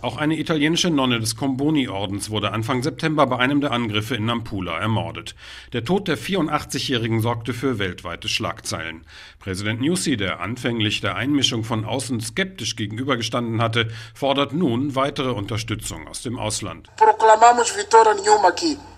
Auch 0.02 0.16
eine 0.16 0.38
italienische 0.38 0.90
Nonne 0.90 1.20
des 1.20 1.36
Comboni-Ordens 1.36 2.30
wurde 2.30 2.52
Anfang 2.52 2.82
September 2.82 3.26
bei 3.26 3.38
einem 3.38 3.60
der 3.60 3.72
Angriffe 3.72 4.14
in 4.14 4.26
Nampula 4.26 4.78
ermordet. 4.78 5.34
Der 5.72 5.84
Tod 5.84 6.08
der 6.08 6.16
84-Jährigen 6.16 7.20
sorgte 7.20 7.52
für 7.52 7.78
weltweite 7.78 8.28
Schlagzeilen. 8.28 9.04
Präsident 9.40 9.80
Nyusi, 9.80 10.18
der 10.18 10.40
anfänglich 10.40 11.00
der 11.00 11.16
Einmischung 11.16 11.64
von 11.64 11.86
außen 11.86 12.20
skeptisch 12.20 12.76
gegenübergestanden 12.76 13.62
hatte, 13.62 13.88
fordert 14.14 14.52
nun 14.52 14.94
weitere 14.94 15.30
Unterstützung 15.30 16.06
aus 16.08 16.20
dem 16.20 16.38
Ausland. 16.38 16.90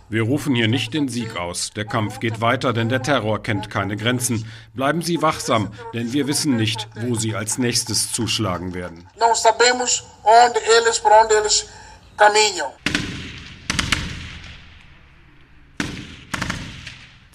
Wir 0.08 0.22
rufen 0.22 0.56
hier 0.56 0.66
nicht 0.66 0.94
den 0.94 1.08
Sieg 1.08 1.36
aus. 1.36 1.70
Der 1.70 1.84
Kampf 1.84 2.18
geht 2.18 2.40
weiter, 2.40 2.72
denn 2.72 2.88
der 2.88 3.02
Terror 3.02 3.40
kennt 3.40 3.70
keine 3.70 3.96
Grenzen. 3.96 4.44
Bleiben 4.74 5.00
Sie 5.00 5.22
wachsam, 5.22 5.72
denn 5.94 6.12
wir 6.12 6.26
wissen 6.26 6.56
nicht, 6.56 6.88
wo 6.96 7.14
Sie 7.14 7.36
als 7.36 7.58
nächstes 7.58 8.12
zuschlagen 8.12 8.74
werden. 8.74 9.08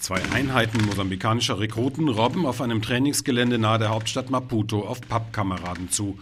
Zwei 0.08 0.22
Einheiten 0.32 0.86
mosambikanischer 0.86 1.60
Rekruten 1.60 2.08
robben 2.08 2.46
auf 2.46 2.62
einem 2.62 2.80
Trainingsgelände 2.80 3.58
nahe 3.58 3.78
der 3.78 3.90
Hauptstadt 3.90 4.30
Maputo 4.30 4.80
auf 4.80 5.02
Pappkameraden 5.02 5.90
zu. 5.90 6.18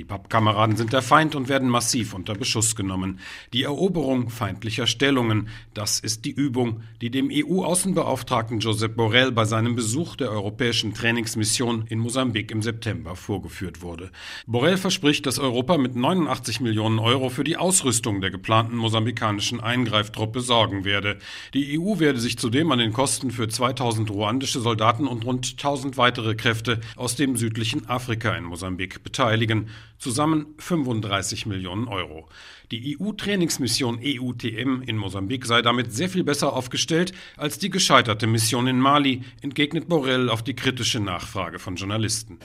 Die 0.00 0.04
Pappkameraden 0.04 0.76
sind 0.76 0.94
der 0.94 1.02
Feind 1.02 1.34
und 1.34 1.50
werden 1.50 1.68
massiv 1.68 2.14
unter 2.14 2.32
Beschuss 2.32 2.74
genommen. 2.74 3.20
Die 3.52 3.64
Eroberung 3.64 4.30
feindlicher 4.30 4.86
Stellungen, 4.86 5.50
das 5.74 6.00
ist 6.00 6.24
die 6.24 6.30
Übung, 6.30 6.80
die 7.02 7.10
dem 7.10 7.28
EU-Außenbeauftragten 7.30 8.60
Josep 8.60 8.96
Borrell 8.96 9.30
bei 9.30 9.44
seinem 9.44 9.76
Besuch 9.76 10.16
der 10.16 10.30
europäischen 10.30 10.94
Trainingsmission 10.94 11.84
in 11.88 11.98
Mosambik 11.98 12.50
im 12.50 12.62
September 12.62 13.14
vorgeführt 13.14 13.82
wurde. 13.82 14.10
Borrell 14.46 14.78
verspricht, 14.78 15.26
dass 15.26 15.38
Europa 15.38 15.76
mit 15.76 15.96
89 15.96 16.62
Millionen 16.62 16.98
Euro 16.98 17.28
für 17.28 17.44
die 17.44 17.58
Ausrüstung 17.58 18.22
der 18.22 18.30
geplanten 18.30 18.76
mosambikanischen 18.76 19.60
Eingreiftruppe 19.60 20.40
sorgen 20.40 20.86
werde. 20.86 21.18
Die 21.52 21.78
EU 21.78 21.98
werde 21.98 22.20
sich 22.20 22.38
zudem 22.38 22.72
an 22.72 22.78
den 22.78 22.94
Kosten 22.94 23.30
für 23.30 23.48
2000 23.48 24.10
ruandische 24.10 24.60
Soldaten 24.60 25.06
und 25.06 25.26
rund 25.26 25.56
1000 25.58 25.98
weitere 25.98 26.36
Kräfte 26.36 26.80
aus 26.96 27.16
dem 27.16 27.36
südlichen 27.36 27.86
Afrika 27.86 28.34
in 28.34 28.44
Mosambik 28.44 29.04
beteiligen 29.04 29.68
zusammen 30.00 30.54
35 30.58 31.46
Millionen 31.46 31.86
Euro. 31.86 32.26
Die 32.70 32.96
EU-Trainingsmission 33.00 33.98
EUTM 34.00 34.82
in 34.86 34.96
Mosambik 34.96 35.44
sei 35.44 35.60
damit 35.60 35.92
sehr 35.92 36.08
viel 36.08 36.22
besser 36.22 36.52
aufgestellt 36.52 37.12
als 37.36 37.58
die 37.58 37.68
gescheiterte 37.68 38.28
Mission 38.28 38.68
in 38.68 38.78
Mali, 38.78 39.22
entgegnet 39.42 39.88
Borrell 39.88 40.28
auf 40.28 40.42
die 40.42 40.54
kritische 40.54 41.00
Nachfrage 41.00 41.58
von 41.58 41.74
Journalisten. 41.74 42.38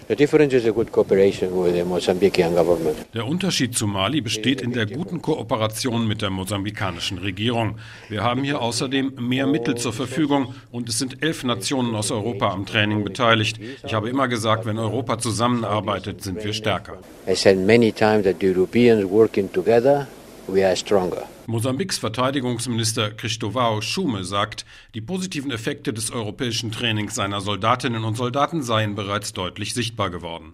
Der 3.13 3.27
Unterschied 3.27 3.77
zu 3.77 3.85
Mali 3.85 4.21
besteht 4.21 4.61
in 4.61 4.73
der 4.73 4.87
guten 4.87 5.21
Kooperation 5.21 6.07
mit 6.07 6.23
der 6.23 6.31
mosambikanischen 6.31 7.19
Regierung. 7.19 7.77
Wir 8.09 8.23
haben 8.23 8.43
hier 8.43 8.61
außerdem 8.61 9.13
mehr 9.19 9.45
Mittel 9.45 9.75
zur 9.75 9.93
Verfügung 9.93 10.55
und 10.71 10.89
es 10.89 10.97
sind 10.97 11.21
elf 11.21 11.43
Nationen 11.43 11.93
aus 11.93 12.09
Europa 12.09 12.49
am 12.49 12.65
Training 12.65 13.03
beteiligt. 13.03 13.59
Ich 13.85 13.93
habe 13.93 14.09
immer 14.09 14.27
gesagt, 14.27 14.65
wenn 14.65 14.79
Europa 14.79 15.19
zusammenarbeitet, 15.19 16.23
sind 16.23 16.43
wir 16.43 16.53
stärker. 16.53 16.97
Said 17.45 17.59
many 17.59 17.91
times 17.91 18.23
that 18.23 18.39
the 18.39 18.47
Europeans 18.47 19.05
working 19.05 19.47
together 19.47 20.07
we 20.47 20.63
are 20.63 20.75
stronger. 20.75 21.27
Mosambiks 21.47 21.99
Verteidigungsminister 21.99 23.11
Cristovao 23.11 23.79
Schume 23.81 24.23
sagt, 24.23 24.65
die 24.95 25.01
positiven 25.01 25.51
Effekte 25.51 25.93
des 25.93 26.09
europäischen 26.09 26.71
Trainings 26.71 27.13
seiner 27.13 27.39
Soldatinnen 27.39 28.03
und 28.03 28.17
Soldaten 28.17 28.63
seien 28.63 28.95
bereits 28.95 29.33
deutlich 29.33 29.75
sichtbar 29.75 30.09
geworden. 30.09 30.53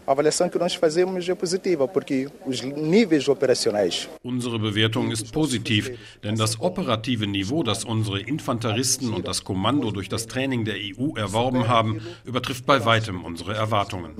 Unsere 4.24 4.60
Bewertung 4.60 5.12
ist 5.12 5.32
positiv, 5.32 5.92
denn 6.24 6.36
das 6.36 6.60
operative 6.60 7.28
Niveau, 7.28 7.64
das 7.64 7.86
unsere 7.86 8.20
Infanteristen 8.20 9.14
und 9.14 9.28
das 9.28 9.46
Kommando 9.46 9.92
durch 9.92 10.10
das 10.10 10.28
Training 10.28 10.66
der 10.66 10.76
EU 10.76 11.16
erworben 11.16 11.70
haben, 11.70 12.02
übertrifft 12.26 12.66
bei 12.66 12.84
weitem 12.84 13.24
unsere 13.24 13.54
Erwartungen. 13.54 14.12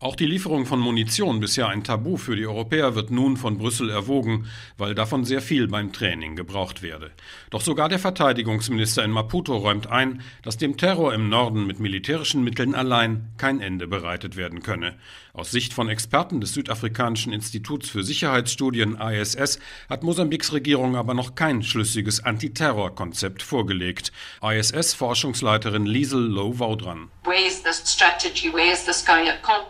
Auch 0.00 0.16
die 0.16 0.26
Lieferung 0.26 0.66
von 0.66 0.80
Munition, 0.80 1.40
bisher 1.40 1.68
ein 1.68 1.82
Tabu 1.82 2.18
für 2.18 2.36
die 2.36 2.46
Europäer, 2.46 2.94
wird 2.94 3.10
nun 3.10 3.38
von 3.38 3.56
Brüssel 3.56 3.88
erwogen, 3.88 4.46
weil 4.76 4.94
davon 4.94 5.24
sehr 5.24 5.45
viel 5.46 5.68
beim 5.68 5.92
Training 5.92 6.34
gebraucht 6.36 6.82
werde. 6.82 7.12
Doch 7.50 7.60
sogar 7.60 7.88
der 7.88 7.98
Verteidigungsminister 7.98 9.04
in 9.04 9.12
Maputo 9.12 9.56
räumt 9.56 9.86
ein, 9.86 10.22
dass 10.42 10.56
dem 10.56 10.76
Terror 10.76 11.14
im 11.14 11.28
Norden 11.28 11.66
mit 11.66 11.78
militärischen 11.78 12.42
Mitteln 12.42 12.74
allein 12.74 13.28
kein 13.38 13.60
Ende 13.60 13.86
bereitet 13.86 14.36
werden 14.36 14.62
könne. 14.62 14.96
Aus 15.32 15.50
Sicht 15.50 15.74
von 15.74 15.88
Experten 15.88 16.40
des 16.40 16.54
Südafrikanischen 16.54 17.32
Instituts 17.32 17.90
für 17.90 18.02
Sicherheitsstudien 18.02 18.98
ISS 18.98 19.58
hat 19.88 20.02
Mosambiks 20.02 20.52
Regierung 20.52 20.96
aber 20.96 21.12
noch 21.12 21.34
kein 21.34 21.62
schlüssiges 21.62 22.24
Antiterrorkonzept 22.24 23.42
vorgelegt. 23.42 24.12
ISS-Forschungsleiterin 24.42 25.84
Liesel 25.84 26.22
Low-Vaudran. 26.22 27.10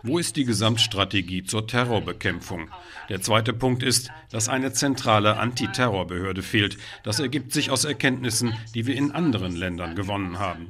Wo 0.03 0.19
ist 0.19 0.37
die 0.37 0.45
Gesamtstrategie 0.45 1.43
zur 1.43 1.67
Terrorbekämpfung? 1.67 2.71
Der 3.09 3.21
zweite 3.21 3.53
Punkt 3.53 3.83
ist, 3.83 4.11
dass 4.31 4.49
eine 4.49 4.73
zentrale 4.73 5.37
Antiterrorbehörde 5.67 6.43
fehlt. 6.43 6.79
Das 7.03 7.19
ergibt 7.19 7.53
sich 7.53 7.71
aus 7.71 7.85
Erkenntnissen, 7.85 8.55
die 8.75 8.87
wir 8.87 8.95
in 8.97 9.11
anderen 9.11 9.55
Ländern 9.57 9.95
gewonnen 9.95 10.39
haben. 10.39 10.69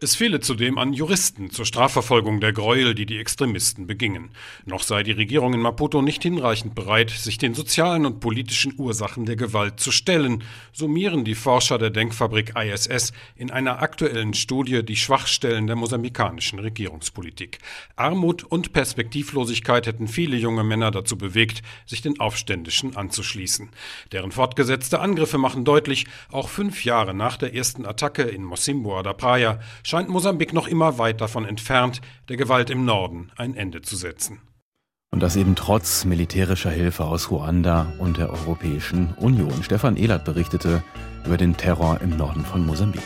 Es 0.00 0.16
fehle 0.16 0.40
zudem 0.40 0.78
an 0.78 0.92
Juristen 0.92 1.50
zur 1.50 1.66
Strafverfolgung 1.66 2.40
der 2.40 2.52
Gräuel, 2.52 2.94
die 2.94 3.06
die 3.06 3.18
Extremisten 3.18 3.86
begingen. 3.86 4.30
Noch 4.64 4.82
sei 4.82 5.02
die 5.02 5.12
Regierung 5.12 5.54
in 5.54 5.60
Maputo 5.60 6.02
nicht 6.02 6.22
hinreichend 6.22 6.74
bereit, 6.74 7.10
sich 7.10 7.38
den 7.38 7.54
sozialen 7.54 8.06
und 8.06 8.20
politischen 8.20 8.74
Ursachen 8.78 9.26
der 9.26 9.36
Gewalt 9.36 9.80
zu 9.80 9.90
stellen, 9.90 10.44
summieren 10.72 11.24
die 11.24 11.34
Forscher 11.34 11.78
der 11.78 11.90
Denkfabrik 11.90 12.54
ISS 12.56 13.12
in 13.36 13.50
einer 13.50 13.82
aktuellen 13.82 14.34
Studie 14.34 14.84
die 14.84 14.96
Schwachstellen 14.96 15.66
der 15.66 15.76
mosambikanischen 15.76 16.58
Regierungspolitik. 16.58 17.58
Armut 17.96 18.44
und 18.44 18.72
Perspektivlosigkeit 18.72 19.86
hätten 19.86 20.08
viele 20.08 20.36
junge 20.36 20.64
Männer 20.64 20.90
dazu 20.90 21.18
bewegt, 21.18 21.62
sich 21.86 22.02
den 22.02 22.20
Aufständischen 22.20 22.96
anzuschließen. 22.96 23.31
Deren 24.12 24.32
fortgesetzte 24.32 25.00
Angriffe 25.00 25.38
machen 25.38 25.64
deutlich, 25.64 26.06
auch 26.30 26.48
fünf 26.48 26.84
Jahre 26.84 27.14
nach 27.14 27.36
der 27.36 27.54
ersten 27.54 27.86
Attacke 27.86 28.22
in 28.22 28.44
Mosimboa 28.44 29.02
da 29.02 29.12
Praia 29.12 29.60
scheint 29.82 30.08
Mosambik 30.08 30.52
noch 30.52 30.68
immer 30.68 30.98
weit 30.98 31.20
davon 31.20 31.44
entfernt, 31.44 32.00
der 32.28 32.36
Gewalt 32.36 32.70
im 32.70 32.84
Norden 32.84 33.30
ein 33.36 33.54
Ende 33.54 33.82
zu 33.82 33.96
setzen. 33.96 34.40
Und 35.12 35.20
das 35.20 35.36
eben 35.36 35.54
trotz 35.56 36.04
militärischer 36.06 36.70
Hilfe 36.70 37.04
aus 37.04 37.30
Ruanda 37.30 37.92
und 37.98 38.16
der 38.16 38.30
Europäischen 38.30 39.12
Union. 39.18 39.62
Stefan 39.62 39.96
Ehlert 39.96 40.24
berichtete 40.24 40.82
über 41.26 41.36
den 41.36 41.56
Terror 41.56 42.00
im 42.00 42.16
Norden 42.16 42.44
von 42.44 42.64
Mosambik. 42.64 43.02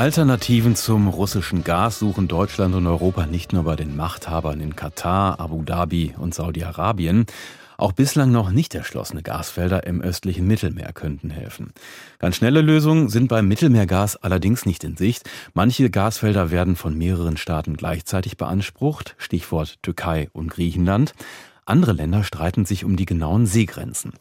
Alternativen 0.00 0.76
zum 0.76 1.08
russischen 1.08 1.62
Gas 1.62 1.98
suchen 1.98 2.26
Deutschland 2.26 2.74
und 2.74 2.86
Europa 2.86 3.26
nicht 3.26 3.52
nur 3.52 3.64
bei 3.64 3.76
den 3.76 3.96
Machthabern 3.96 4.58
in 4.62 4.74
Katar, 4.74 5.38
Abu 5.38 5.62
Dhabi 5.62 6.14
und 6.16 6.32
Saudi-Arabien. 6.32 7.26
Auch 7.76 7.92
bislang 7.92 8.32
noch 8.32 8.48
nicht 8.48 8.74
erschlossene 8.74 9.22
Gasfelder 9.22 9.86
im 9.86 10.00
östlichen 10.00 10.46
Mittelmeer 10.46 10.94
könnten 10.94 11.28
helfen. 11.28 11.74
Ganz 12.18 12.36
schnelle 12.36 12.62
Lösungen 12.62 13.10
sind 13.10 13.28
beim 13.28 13.46
Mittelmeergas 13.46 14.16
allerdings 14.16 14.64
nicht 14.64 14.84
in 14.84 14.96
Sicht. 14.96 15.28
Manche 15.52 15.90
Gasfelder 15.90 16.50
werden 16.50 16.76
von 16.76 16.96
mehreren 16.96 17.36
Staaten 17.36 17.76
gleichzeitig 17.76 18.38
beansprucht, 18.38 19.16
Stichwort 19.18 19.82
Türkei 19.82 20.30
und 20.32 20.48
Griechenland. 20.48 21.12
Andere 21.66 21.92
Länder 21.92 22.24
streiten 22.24 22.64
sich 22.64 22.86
um 22.86 22.96
die 22.96 23.04
genauen 23.04 23.44
Seegrenzen. 23.44 24.14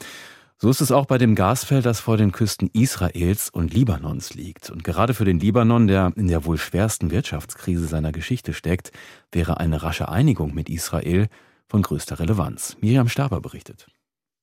So 0.62 0.70
ist 0.70 0.82
es 0.82 0.92
auch 0.92 1.06
bei 1.06 1.18
dem 1.18 1.36
Gasfeld, 1.36 1.86
das 1.86 2.02
vor 2.02 2.18
den 2.18 2.34
Küsten 2.34 2.70
Israels 2.74 3.50
und 3.50 3.74
Libanons 3.74 4.34
liegt. 4.34 4.70
Und 4.70 4.84
gerade 4.84 5.14
für 5.14 5.24
den 5.24 5.40
Libanon, 5.40 5.88
der 5.88 6.12
in 6.18 6.28
der 6.28 6.44
wohl 6.44 6.58
schwersten 6.58 7.12
Wirtschaftskrise 7.12 7.88
seiner 7.88 8.12
Geschichte 8.12 8.52
steckt, 8.52 8.92
wäre 9.32 9.62
eine 9.62 9.84
rasche 9.84 10.10
Einigung 10.10 10.54
mit 10.54 10.70
Israel 10.70 11.30
von 11.70 11.82
größter 11.82 12.20
Relevanz. 12.20 12.76
Miriam 12.82 13.08
Staber 13.08 13.40
berichtet. 13.40 13.88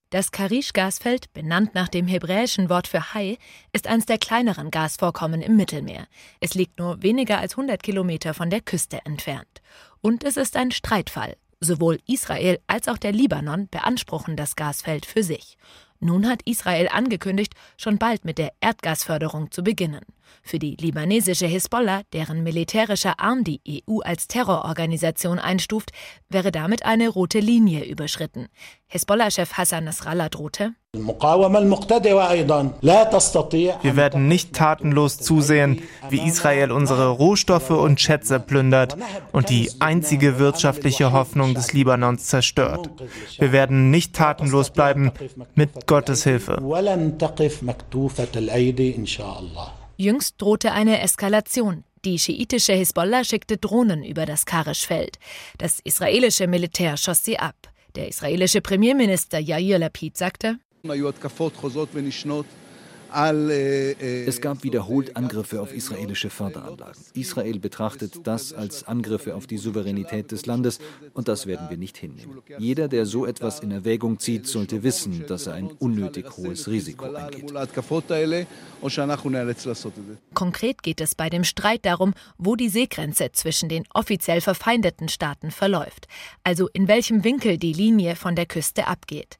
Das 0.09 0.31
Karish-Gasfeld, 0.31 1.33
benannt 1.33 1.75
nach 1.75 1.87
dem 1.87 2.07
hebräischen 2.07 2.67
Wort 2.67 2.87
für 2.87 3.13
Hai, 3.13 3.37
ist 3.71 3.85
eines 3.85 4.07
der 4.07 4.17
kleineren 4.17 4.71
Gasvorkommen 4.71 5.43
im 5.43 5.55
Mittelmeer. 5.55 6.07
Es 6.39 6.55
liegt 6.55 6.79
nur 6.79 7.03
weniger 7.03 7.37
als 7.37 7.53
100 7.53 7.83
Kilometer 7.83 8.33
von 8.33 8.49
der 8.49 8.61
Küste 8.61 9.05
entfernt. 9.05 9.61
Und 10.01 10.23
es 10.23 10.35
ist 10.35 10.55
ein 10.55 10.71
Streitfall. 10.71 11.35
Sowohl 11.59 11.99
Israel 12.07 12.59
als 12.67 12.87
auch 12.87 12.97
der 12.97 13.11
Libanon 13.11 13.67
beanspruchen 13.69 14.35
das 14.35 14.55
Gasfeld 14.55 15.05
für 15.05 15.23
sich. 15.23 15.57
Nun 15.99 16.27
hat 16.27 16.41
Israel 16.45 16.89
angekündigt, 16.91 17.53
schon 17.77 17.97
bald 17.97 18.25
mit 18.25 18.37
der 18.37 18.53
Erdgasförderung 18.61 19.51
zu 19.51 19.63
beginnen. 19.63 20.05
Für 20.43 20.59
die 20.59 20.75
libanesische 20.79 21.45
Hisbollah, 21.45 22.01
deren 22.13 22.43
militärischer 22.43 23.19
Arm 23.19 23.43
die 23.43 23.61
EU 23.69 23.99
als 23.99 24.27
Terrororganisation 24.27 25.39
einstuft, 25.39 25.91
wäre 26.29 26.51
damit 26.51 26.85
eine 26.85 27.09
rote 27.09 27.39
Linie 27.39 27.85
überschritten. 27.85 28.47
Hisbollah-Chef 28.87 29.53
Hassan 29.53 29.83
Nasrallah 29.83 30.29
drohte. 30.29 30.73
Wir 33.81 33.95
werden 33.95 34.27
nicht 34.27 34.53
tatenlos 34.53 35.17
zusehen, 35.17 35.81
wie 36.09 36.21
Israel 36.21 36.71
unsere 36.71 37.09
Rohstoffe 37.09 37.69
und 37.69 37.99
Schätze 37.99 38.39
plündert 38.39 38.97
und 39.31 39.49
die 39.49 39.69
einzige 39.79 40.39
wirtschaftliche 40.39 41.11
Hoffnung 41.11 41.53
des 41.53 41.73
Libanons 41.73 42.25
zerstört. 42.25 42.89
Wir 43.37 43.51
werden 43.51 43.91
nicht 43.91 44.15
tatenlos 44.15 44.69
bleiben, 44.71 45.11
mit 45.55 45.85
Gottes 45.87 46.23
Hilfe. 46.23 46.57
Jüngst 49.99 50.35
drohte 50.37 50.73
eine 50.73 51.01
Eskalation. 51.01 51.83
Die 52.05 52.19
schiitische 52.19 52.73
Hisbollah 52.73 53.23
schickte 53.23 53.57
Drohnen 53.57 54.03
über 54.03 54.27
das 54.27 54.45
Karischfeld. 54.45 55.17
Das 55.57 55.79
israelische 55.83 56.45
Militär 56.45 56.97
schoss 56.97 57.23
sie 57.23 57.39
ab. 57.39 57.55
Der 57.95 58.07
israelische 58.07 58.61
Premierminister 58.61 59.39
Yair 59.39 59.79
Lapid 59.79 60.15
sagte, 60.15 60.59
es 63.09 64.41
gab 64.41 64.63
wiederholt 64.63 65.15
Angriffe 65.15 65.61
auf 65.61 65.73
israelische 65.73 66.29
Förderanlagen. 66.29 67.01
Israel 67.13 67.59
betrachtet 67.59 68.27
das 68.27 68.53
als 68.53 68.83
Angriffe 68.87 69.35
auf 69.35 69.47
die 69.47 69.57
Souveränität 69.57 70.31
des 70.31 70.45
Landes 70.45 70.79
und 71.13 71.27
das 71.27 71.47
werden 71.47 71.69
wir 71.69 71.77
nicht 71.77 71.97
hinnehmen. 71.97 72.41
Jeder, 72.57 72.87
der 72.87 73.05
so 73.05 73.25
etwas 73.25 73.59
in 73.59 73.71
Erwägung 73.71 74.19
zieht, 74.19 74.47
sollte 74.47 74.83
wissen, 74.83 75.25
dass 75.27 75.47
er 75.47 75.53
ein 75.53 75.67
unnötig 75.67 76.25
hohes 76.37 76.67
Risiko 76.67 77.05
eingeht. 77.05 77.53
Konkret 80.33 80.83
geht 80.83 81.01
es 81.01 81.15
bei 81.15 81.29
dem 81.29 81.43
Streit 81.43 81.85
darum, 81.85 82.13
wo 82.37 82.55
die 82.55 82.69
Seegrenze 82.69 83.31
zwischen 83.31 83.69
den 83.69 83.85
offiziell 83.93 84.41
verfeindeten 84.41 85.09
Staaten 85.09 85.51
verläuft, 85.51 86.07
also 86.43 86.69
in 86.73 86.87
welchem 86.87 87.23
Winkel 87.23 87.57
die 87.57 87.73
Linie 87.73 88.15
von 88.15 88.35
der 88.35 88.45
Küste 88.45 88.87
abgeht. 88.87 89.37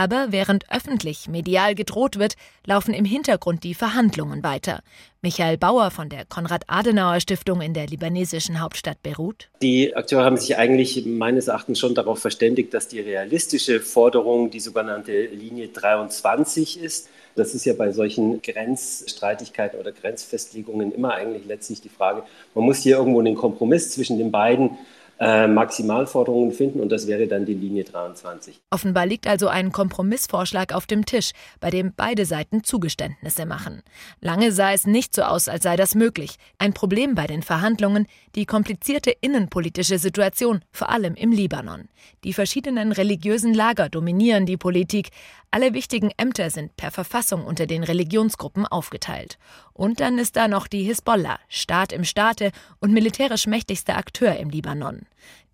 Aber 0.00 0.28
während 0.32 0.64
öffentlich 0.70 1.28
medial 1.28 1.74
gedroht 1.74 2.18
wird, 2.18 2.36
laufen 2.64 2.94
im 2.94 3.04
Hintergrund 3.04 3.64
die 3.64 3.74
Verhandlungen 3.74 4.42
weiter. 4.42 4.80
Michael 5.20 5.58
Bauer 5.58 5.90
von 5.90 6.08
der 6.08 6.24
Konrad-Adenauer-Stiftung 6.24 7.60
in 7.60 7.74
der 7.74 7.86
libanesischen 7.86 8.62
Hauptstadt 8.62 9.02
Beirut. 9.02 9.50
Die 9.60 9.94
Akteure 9.94 10.24
haben 10.24 10.38
sich 10.38 10.56
eigentlich 10.56 11.04
meines 11.04 11.48
Erachtens 11.48 11.80
schon 11.80 11.94
darauf 11.94 12.18
verständigt, 12.18 12.72
dass 12.72 12.88
die 12.88 13.00
realistische 13.00 13.78
Forderung 13.78 14.50
die 14.50 14.60
sogenannte 14.60 15.26
Linie 15.26 15.68
23 15.68 16.80
ist. 16.80 17.10
Das 17.36 17.54
ist 17.54 17.66
ja 17.66 17.74
bei 17.74 17.92
solchen 17.92 18.40
Grenzstreitigkeiten 18.40 19.78
oder 19.78 19.92
Grenzfestlegungen 19.92 20.92
immer 20.92 21.12
eigentlich 21.12 21.44
letztlich 21.44 21.82
die 21.82 21.90
Frage, 21.90 22.22
man 22.54 22.64
muss 22.64 22.78
hier 22.78 22.96
irgendwo 22.96 23.20
einen 23.20 23.34
Kompromiss 23.34 23.90
zwischen 23.90 24.16
den 24.16 24.30
beiden 24.30 24.78
äh, 25.20 25.46
Maximalforderungen 25.46 26.52
finden 26.52 26.80
und 26.80 26.90
das 26.90 27.06
wäre 27.06 27.26
dann 27.26 27.44
die 27.44 27.54
Linie 27.54 27.84
23. 27.84 28.58
Offenbar 28.70 29.04
liegt 29.04 29.26
also 29.26 29.48
ein 29.48 29.70
Kompromissvorschlag 29.70 30.74
auf 30.74 30.86
dem 30.86 31.04
Tisch, 31.04 31.32
bei 31.60 31.68
dem 31.68 31.92
beide 31.94 32.24
Seiten 32.24 32.64
Zugeständnisse 32.64 33.44
machen. 33.44 33.82
Lange 34.20 34.50
sah 34.50 34.72
es 34.72 34.86
nicht 34.86 35.14
so 35.14 35.22
aus, 35.22 35.48
als 35.48 35.64
sei 35.64 35.76
das 35.76 35.94
möglich. 35.94 36.36
Ein 36.58 36.72
Problem 36.72 37.14
bei 37.14 37.26
den 37.26 37.42
Verhandlungen, 37.42 38.06
die 38.34 38.46
komplizierte 38.46 39.10
innenpolitische 39.10 39.98
Situation, 39.98 40.62
vor 40.72 40.88
allem 40.88 41.14
im 41.14 41.32
Libanon. 41.32 41.88
Die 42.24 42.32
verschiedenen 42.32 42.90
religiösen 42.92 43.52
Lager 43.52 43.90
dominieren 43.90 44.46
die 44.46 44.56
Politik. 44.56 45.10
Alle 45.50 45.74
wichtigen 45.74 46.12
Ämter 46.16 46.48
sind 46.48 46.76
per 46.76 46.92
Verfassung 46.92 47.44
unter 47.44 47.66
den 47.66 47.82
Religionsgruppen 47.82 48.66
aufgeteilt. 48.66 49.36
Und 49.80 50.00
dann 50.00 50.18
ist 50.18 50.36
da 50.36 50.46
noch 50.46 50.66
die 50.66 50.82
Hisbollah, 50.82 51.38
Staat 51.48 51.94
im 51.94 52.04
Staate 52.04 52.50
und 52.80 52.92
militärisch 52.92 53.46
mächtigster 53.46 53.96
Akteur 53.96 54.36
im 54.36 54.50
Libanon. 54.50 55.06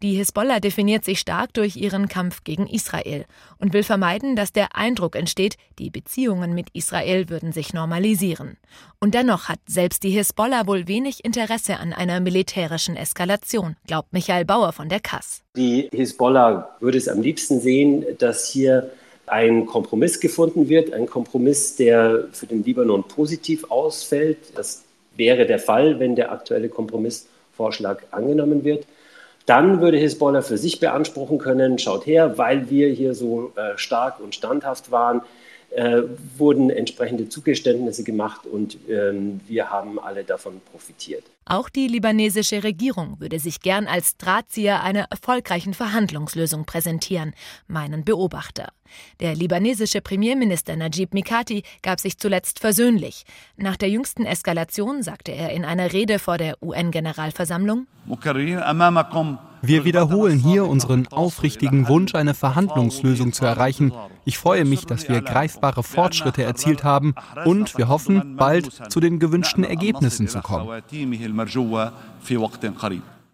Die 0.02 0.14
Hisbollah 0.14 0.58
definiert 0.58 1.04
sich 1.04 1.20
stark 1.20 1.54
durch 1.54 1.76
ihren 1.76 2.08
Kampf 2.08 2.42
gegen 2.42 2.66
Israel 2.66 3.26
und 3.58 3.72
will 3.72 3.84
vermeiden, 3.84 4.34
dass 4.34 4.52
der 4.52 4.74
Eindruck 4.74 5.14
entsteht, 5.14 5.56
die 5.78 5.90
Beziehungen 5.90 6.56
mit 6.56 6.70
Israel 6.72 7.28
würden 7.28 7.52
sich 7.52 7.72
normalisieren. 7.72 8.56
Und 8.98 9.14
dennoch 9.14 9.48
hat 9.48 9.60
selbst 9.68 10.02
die 10.02 10.10
Hisbollah 10.10 10.66
wohl 10.66 10.88
wenig 10.88 11.24
Interesse 11.24 11.78
an 11.78 11.92
einer 11.92 12.18
militärischen 12.18 12.96
Eskalation, 12.96 13.76
glaubt 13.86 14.12
Michael 14.12 14.44
Bauer 14.44 14.72
von 14.72 14.88
der 14.88 14.98
Kass. 14.98 15.44
Die 15.54 15.88
Hisbollah 15.92 16.76
würde 16.80 16.98
es 16.98 17.06
am 17.06 17.22
liebsten 17.22 17.60
sehen, 17.60 18.04
dass 18.18 18.48
hier 18.48 18.90
ein 19.26 19.66
Kompromiss 19.66 20.20
gefunden 20.20 20.68
wird, 20.68 20.92
ein 20.92 21.06
Kompromiss, 21.06 21.76
der 21.76 22.28
für 22.32 22.46
den 22.46 22.64
Libanon 22.64 23.04
positiv 23.04 23.70
ausfällt. 23.70 24.38
Das 24.54 24.84
wäre 25.16 25.46
der 25.46 25.58
Fall, 25.58 25.98
wenn 25.98 26.14
der 26.14 26.32
aktuelle 26.32 26.68
Kompromissvorschlag 26.68 28.04
angenommen 28.10 28.64
wird. 28.64 28.86
Dann 29.46 29.80
würde 29.80 29.96
Hisbollah 29.96 30.42
für 30.42 30.58
sich 30.58 30.80
beanspruchen 30.80 31.38
können, 31.38 31.78
schaut 31.78 32.06
her, 32.06 32.36
weil 32.36 32.68
wir 32.68 32.88
hier 32.88 33.14
so 33.14 33.52
äh, 33.54 33.76
stark 33.76 34.20
und 34.20 34.34
standhaft 34.34 34.90
waren, 34.90 35.22
äh, 35.76 36.02
wurden 36.38 36.70
entsprechende 36.70 37.28
Zugeständnisse 37.28 38.02
gemacht 38.02 38.46
und 38.46 38.78
ähm, 38.88 39.40
wir 39.46 39.68
haben 39.70 39.98
alle 39.98 40.24
davon 40.24 40.60
profitiert. 40.72 41.22
Auch 41.44 41.68
die 41.68 41.86
libanesische 41.86 42.64
Regierung 42.64 43.20
würde 43.20 43.38
sich 43.38 43.60
gern 43.60 43.86
als 43.86 44.16
Drahtzieher 44.16 44.82
einer 44.82 45.06
erfolgreichen 45.10 45.74
Verhandlungslösung 45.74 46.64
präsentieren, 46.64 47.34
meinen 47.68 48.04
Beobachter. 48.04 48.68
Der 49.20 49.34
libanesische 49.34 50.00
Premierminister 50.00 50.76
Najib 50.76 51.12
Mikati 51.12 51.62
gab 51.82 52.00
sich 52.00 52.16
zuletzt 52.18 52.58
versöhnlich. 52.58 53.24
Nach 53.56 53.76
der 53.76 53.90
jüngsten 53.90 54.24
Eskalation 54.24 55.02
sagte 55.02 55.32
er 55.32 55.50
in 55.50 55.66
einer 55.66 55.92
Rede 55.92 56.18
vor 56.18 56.38
der 56.38 56.56
UN-Generalversammlung: 56.62 57.86
wir 59.66 59.84
wiederholen 59.84 60.38
hier 60.38 60.66
unseren 60.66 61.06
aufrichtigen 61.08 61.88
Wunsch, 61.88 62.14
eine 62.14 62.34
Verhandlungslösung 62.34 63.32
zu 63.32 63.44
erreichen. 63.44 63.92
Ich 64.24 64.38
freue 64.38 64.64
mich, 64.64 64.86
dass 64.86 65.08
wir 65.08 65.20
greifbare 65.20 65.82
Fortschritte 65.82 66.42
erzielt 66.42 66.84
haben 66.84 67.14
und 67.44 67.76
wir 67.78 67.88
hoffen, 67.88 68.36
bald 68.36 68.70
zu 68.90 69.00
den 69.00 69.18
gewünschten 69.18 69.64
Ergebnissen 69.64 70.28
zu 70.28 70.40
kommen. 70.40 70.82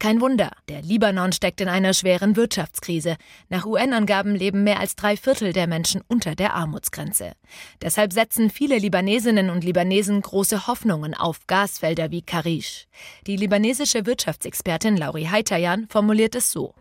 Kein 0.03 0.21
Wunder, 0.21 0.51
der 0.69 0.83
Libanon 0.83 1.31
steckt 1.31 1.61
in 1.61 1.69
einer 1.69 1.95
schweren 1.95 2.35
Wirtschaftskrise. 2.35 3.15
Nach 3.49 3.65
UN-Angaben 3.65 4.35
leben 4.35 4.65
mehr 4.65 4.81
als 4.81 4.97
drei 4.97 5.17
Viertel 5.17 5.53
der 5.53 5.69
Menschen 5.69 6.03
unter 6.09 6.35
der 6.35 6.55
Armutsgrenze. 6.55 7.35
Deshalb 7.81 8.13
setzen 8.13 8.51
viele 8.51 8.79
Libanesinnen 8.79 9.49
und 9.49 9.63
Libanesen 9.63 10.21
große 10.21 10.67
Hoffnungen 10.67 11.15
auf 11.15 11.47
Gasfelder 11.47 12.11
wie 12.11 12.23
Karish. 12.23 12.89
Die 13.29 13.37
libanesische 13.37 14.05
Wirtschaftsexpertin 14.05 14.97
Lauri 14.97 15.27
Haitayan 15.27 15.87
formuliert 15.89 16.35
es 16.35 16.51
so. 16.51 16.75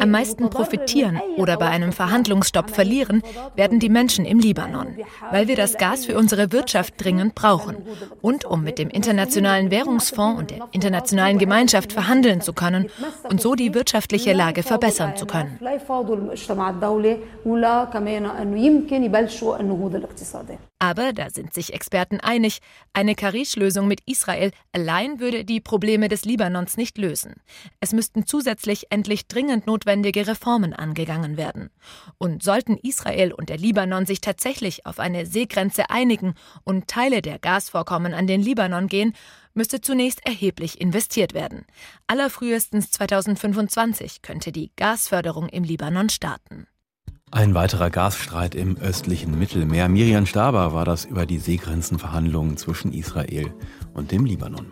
Am 0.00 0.10
meisten 0.10 0.50
profitieren 0.50 1.20
oder 1.36 1.56
bei 1.56 1.66
einem 1.66 1.92
Verhandlungsstopp 1.92 2.70
verlieren 2.70 3.22
werden 3.54 3.78
die 3.78 3.88
Menschen 3.88 4.24
im 4.24 4.40
Libanon, 4.40 4.96
weil 5.30 5.48
wir 5.48 5.56
das 5.56 5.76
Gas 5.78 6.06
für 6.06 6.16
unsere 6.16 6.50
Wirtschaft 6.52 6.94
dringend 7.02 7.34
brauchen. 7.34 7.76
und 8.20 8.44
um 8.44 8.62
mit 8.62 8.78
dem 8.78 8.88
Internationalen 8.88 9.70
Währungsfonds 9.70 10.40
und 10.40 10.50
der 10.50 10.68
internationalen 10.72 11.38
Gemeinschaft 11.38 11.92
verhandeln 11.92 12.40
zu 12.40 12.52
können 12.52 12.88
und 13.28 13.40
so 13.40 13.54
die 13.54 13.74
wirtschaftliche 13.74 14.32
Lage 14.32 14.62
verbessern 14.62 15.16
zu 15.16 15.26
können. 15.26 15.58
Aber, 20.82 21.12
da 21.12 21.30
sind 21.30 21.54
sich 21.54 21.74
Experten 21.74 22.18
einig, 22.18 22.58
eine 22.92 23.14
Karish-Lösung 23.14 23.86
mit 23.86 24.00
Israel 24.04 24.50
allein 24.72 25.20
würde 25.20 25.44
die 25.44 25.60
Probleme 25.60 26.08
des 26.08 26.24
Libanons 26.24 26.76
nicht 26.76 26.98
lösen. 26.98 27.34
Es 27.78 27.92
müssten 27.92 28.26
zusätzlich 28.26 28.86
endlich 28.90 29.28
dringend 29.28 29.68
notwendige 29.68 30.26
Reformen 30.26 30.72
angegangen 30.72 31.36
werden. 31.36 31.70
Und 32.18 32.42
sollten 32.42 32.76
Israel 32.78 33.32
und 33.32 33.48
der 33.48 33.58
Libanon 33.58 34.06
sich 34.06 34.20
tatsächlich 34.20 34.84
auf 34.84 34.98
eine 34.98 35.24
Seegrenze 35.24 35.88
einigen 35.88 36.34
und 36.64 36.88
Teile 36.88 37.22
der 37.22 37.38
Gasvorkommen 37.38 38.12
an 38.12 38.26
den 38.26 38.42
Libanon 38.42 38.88
gehen, 38.88 39.14
müsste 39.54 39.80
zunächst 39.82 40.26
erheblich 40.26 40.80
investiert 40.80 41.32
werden. 41.32 41.64
Allerfrühestens 42.08 42.90
2025 42.90 44.20
könnte 44.20 44.50
die 44.50 44.72
Gasförderung 44.74 45.48
im 45.48 45.62
Libanon 45.62 46.08
starten. 46.08 46.66
Ein 47.34 47.54
weiterer 47.54 47.88
Gasstreit 47.88 48.54
im 48.54 48.76
östlichen 48.76 49.38
Mittelmeer. 49.38 49.88
Miriam 49.88 50.26
Staber 50.26 50.74
war 50.74 50.84
das 50.84 51.06
über 51.06 51.24
die 51.24 51.38
Seegrenzenverhandlungen 51.38 52.58
zwischen 52.58 52.92
Israel 52.92 53.54
und 53.94 54.12
dem 54.12 54.26
Libanon. 54.26 54.66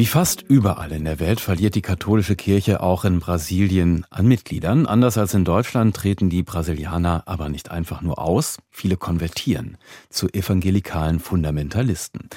Wie 0.00 0.06
fast 0.06 0.40
überall 0.48 0.92
in 0.92 1.04
der 1.04 1.20
Welt 1.20 1.40
verliert 1.40 1.74
die 1.74 1.82
katholische 1.82 2.34
Kirche 2.34 2.82
auch 2.82 3.04
in 3.04 3.20
Brasilien 3.20 4.06
an 4.08 4.26
Mitgliedern. 4.26 4.86
Anders 4.86 5.18
als 5.18 5.34
in 5.34 5.44
Deutschland 5.44 5.94
treten 5.94 6.30
die 6.30 6.42
Brasilianer 6.42 7.24
aber 7.26 7.50
nicht 7.50 7.70
einfach 7.70 8.00
nur 8.00 8.18
aus, 8.18 8.56
viele 8.80 8.96
konvertieren 8.96 9.76
zu 10.08 10.28
evangelikalen 10.28 11.20
Fundamentalisten. 11.20 12.30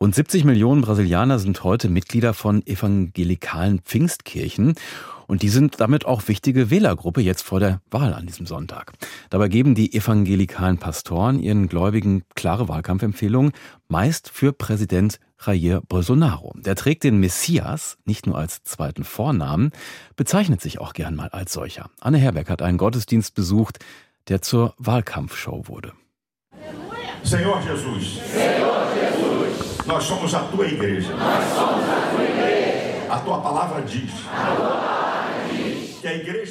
Rund 0.00 0.14
70 0.14 0.44
Millionen 0.44 0.80
Brasilianer 0.80 1.38
sind 1.38 1.62
heute 1.62 1.90
Mitglieder 1.90 2.32
von 2.32 2.66
evangelikalen 2.66 3.80
Pfingstkirchen 3.80 4.76
und 5.26 5.42
die 5.42 5.50
sind 5.50 5.78
damit 5.78 6.06
auch 6.06 6.26
wichtige 6.26 6.70
Wählergruppe 6.70 7.20
jetzt 7.20 7.42
vor 7.42 7.60
der 7.60 7.82
Wahl 7.90 8.14
an 8.14 8.26
diesem 8.26 8.46
Sonntag. 8.46 8.94
Dabei 9.28 9.48
geben 9.48 9.74
die 9.74 9.92
evangelikalen 9.92 10.78
Pastoren 10.78 11.38
ihren 11.38 11.68
Gläubigen 11.68 12.22
klare 12.34 12.66
Wahlkampfempfehlungen, 12.66 13.52
meist 13.88 14.30
für 14.30 14.54
Präsident 14.54 15.20
Jair 15.44 15.82
Bolsonaro. 15.86 16.54
Der 16.56 16.76
trägt 16.76 17.04
den 17.04 17.18
Messias 17.20 17.98
nicht 18.06 18.26
nur 18.26 18.38
als 18.38 18.62
zweiten 18.62 19.04
Vornamen, 19.04 19.70
bezeichnet 20.16 20.62
sich 20.62 20.78
auch 20.80 20.94
gern 20.94 21.14
mal 21.14 21.28
als 21.28 21.52
solcher. 21.52 21.90
Anne 22.00 22.16
Herberg 22.16 22.48
hat 22.48 22.62
einen 22.62 22.78
Gottesdienst 22.78 23.34
besucht, 23.34 23.80
der 24.28 24.42
zur 24.42 24.74
Wahlkampfshow 24.78 25.68
wurde. 25.68 25.92
Senhor 27.22 27.60
Jesus. 27.60 28.20
Senhor 28.32 28.86
Jesus. 28.94 29.86
Nós 29.86 30.04
somos 30.04 30.34
a 30.34 30.40
tua 30.40 30.66
igreja. 30.66 31.14
Nós 31.14 31.44
somos 31.54 31.84
a 31.84 32.10
tua 32.10 32.24
igreja. 32.24 33.12
A 33.12 33.18
tua 33.18 33.40
palavra 33.40 33.82
diz. 33.82 34.10
A 34.32 34.56
tua 34.56 34.66
palavra 34.66 35.09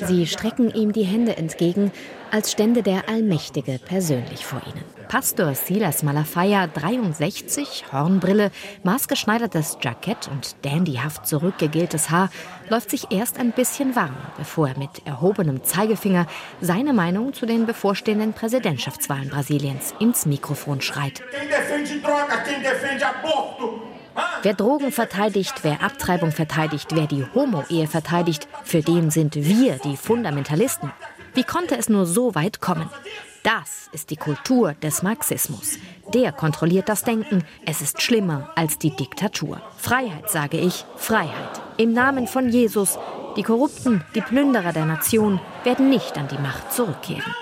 Sie 0.07 0.27
strecken 0.27 0.73
ihm 0.73 0.91
die 0.91 1.03
Hände 1.03 1.37
entgegen, 1.37 1.91
als 2.31 2.51
stände 2.51 2.83
der 2.83 3.09
Allmächtige 3.09 3.79
persönlich 3.83 4.45
vor 4.45 4.61
ihnen. 4.65 4.83
Pastor 5.07 5.55
Silas 5.55 6.03
Malafaya, 6.03 6.67
63, 6.67 7.85
Hornbrille, 7.91 8.51
maßgeschneidertes 8.83 9.79
Jackett 9.81 10.29
und 10.31 10.55
dandyhaft 10.61 11.25
zurückgegeltes 11.25 12.11
Haar, 12.11 12.29
läuft 12.69 12.91
sich 12.91 13.11
erst 13.11 13.39
ein 13.39 13.51
bisschen 13.51 13.95
warm, 13.95 14.15
bevor 14.37 14.67
er 14.67 14.77
mit 14.77 15.05
erhobenem 15.05 15.63
Zeigefinger 15.63 16.27
seine 16.61 16.93
Meinung 16.93 17.33
zu 17.33 17.47
den 17.47 17.65
bevorstehenden 17.65 18.33
Präsidentschaftswahlen 18.33 19.29
Brasiliens 19.29 19.95
ins 19.99 20.27
Mikrofon 20.27 20.81
schreit. 20.81 21.23
Wer 24.43 24.53
Drogen 24.53 24.91
verteidigt, 24.91 25.55
wer 25.63 25.83
Abtreibung 25.83 26.31
verteidigt, 26.31 26.95
wer 26.95 27.07
die 27.07 27.25
Homo-Ehe 27.33 27.87
verteidigt, 27.87 28.47
für 28.63 28.81
den 28.81 29.11
sind 29.11 29.35
wir 29.35 29.77
die 29.77 29.97
Fundamentalisten. 29.97 30.91
Wie 31.33 31.43
konnte 31.43 31.77
es 31.77 31.89
nur 31.89 32.05
so 32.05 32.35
weit 32.35 32.61
kommen? 32.61 32.89
Das 33.43 33.89
ist 33.93 34.09
die 34.09 34.17
Kultur 34.17 34.73
des 34.73 35.01
Marxismus. 35.03 35.77
Der 36.13 36.31
kontrolliert 36.31 36.89
das 36.89 37.03
Denken. 37.03 37.43
Es 37.65 37.81
ist 37.81 38.01
schlimmer 38.01 38.51
als 38.55 38.77
die 38.77 38.95
Diktatur. 38.95 39.61
Freiheit, 39.77 40.29
sage 40.29 40.57
ich, 40.57 40.85
Freiheit. 40.97 41.61
Im 41.77 41.93
Namen 41.93 42.27
von 42.27 42.49
Jesus. 42.49 42.97
Die 43.37 43.43
Korrupten, 43.43 44.03
die 44.15 44.21
Plünderer 44.21 44.73
der 44.73 44.85
Nation 44.85 45.39
werden 45.63 45.89
nicht 45.89 46.17
an 46.17 46.27
die 46.27 46.39
Macht 46.39 46.73
zurückkehren. 46.73 47.33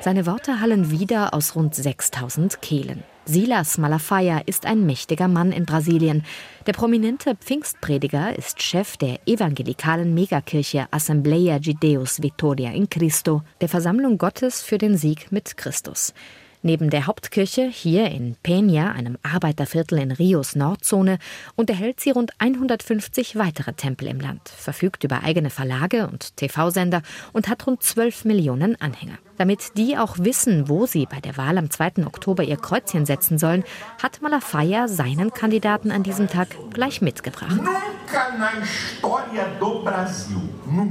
Seine 0.00 0.26
Worte 0.26 0.60
hallen 0.60 0.92
wieder 0.92 1.34
aus 1.34 1.56
rund 1.56 1.74
6000 1.74 2.62
Kehlen. 2.62 3.02
Silas 3.24 3.78
Malafaia 3.78 4.38
ist 4.46 4.64
ein 4.64 4.86
mächtiger 4.86 5.26
Mann 5.26 5.50
in 5.50 5.66
Brasilien. 5.66 6.24
Der 6.66 6.72
prominente 6.72 7.34
Pfingstprediger 7.34 8.38
ist 8.38 8.62
Chef 8.62 8.96
der 8.96 9.18
evangelikalen 9.26 10.14
Megakirche 10.14 10.86
Assembleia 10.92 11.58
de 11.58 11.74
Deus 11.74 12.22
Victoria 12.22 12.70
in 12.70 12.88
Cristo, 12.88 13.42
der 13.60 13.68
Versammlung 13.68 14.18
Gottes 14.18 14.62
für 14.62 14.78
den 14.78 14.96
Sieg 14.96 15.32
mit 15.32 15.56
Christus. 15.56 16.14
Neben 16.62 16.90
der 16.90 17.06
Hauptkirche 17.06 17.68
hier 17.68 18.10
in 18.10 18.36
Peña, 18.44 18.92
einem 18.92 19.18
Arbeiterviertel 19.22 19.98
in 19.98 20.12
Rios 20.12 20.56
Nordzone, 20.56 21.18
unterhält 21.56 22.00
sie 22.00 22.10
rund 22.10 22.32
150 22.38 23.36
weitere 23.36 23.72
Tempel 23.74 24.08
im 24.08 24.20
Land, 24.20 24.48
verfügt 24.48 25.04
über 25.04 25.22
eigene 25.24 25.50
Verlage 25.50 26.08
und 26.08 26.36
TV-Sender 26.36 27.02
und 27.32 27.48
hat 27.48 27.66
rund 27.66 27.82
12 27.82 28.24
Millionen 28.24 28.80
Anhänger. 28.80 29.18
Damit 29.38 29.76
die 29.78 29.96
auch 29.96 30.18
wissen, 30.18 30.68
wo 30.68 30.86
sie 30.86 31.06
bei 31.06 31.20
der 31.20 31.36
Wahl 31.36 31.58
am 31.58 31.70
2. 31.70 32.04
Oktober 32.04 32.42
ihr 32.42 32.56
Kreuzchen 32.56 33.06
setzen 33.06 33.38
sollen, 33.38 33.64
hat 34.02 34.20
Malafaia 34.20 34.88
seinen 34.88 35.32
Kandidaten 35.32 35.90
an 35.90 36.02
diesem 36.02 36.28
Tag 36.28 36.48
gleich 36.72 37.00
mitgebracht. 37.00 37.60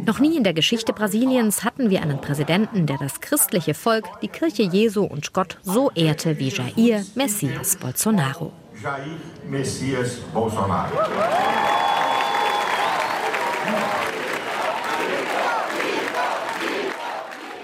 Noch 0.06 0.20
nie 0.20 0.38
in 0.38 0.44
der 0.44 0.54
Geschichte 0.54 0.94
Brasiliens 0.94 1.64
hatten 1.64 1.90
wir 1.90 2.02
einen 2.02 2.22
Präsidenten, 2.22 2.86
der 2.86 2.98
das 2.98 3.20
christliche 3.20 3.74
Volk, 3.74 4.06
die 4.22 4.30
Kirche 4.30 4.64
Jesu 4.64 5.04
und 5.04 5.34
Gott 5.34 5.58
so 5.64 5.92
ehrte 5.92 6.40
wie 6.40 6.50
Jair 6.50 7.04
Messias 7.16 7.76
Bolsonaro. 7.76 8.54
Jair 8.82 9.18
Messias 9.50 10.16
Bolsonaro. 10.34 10.96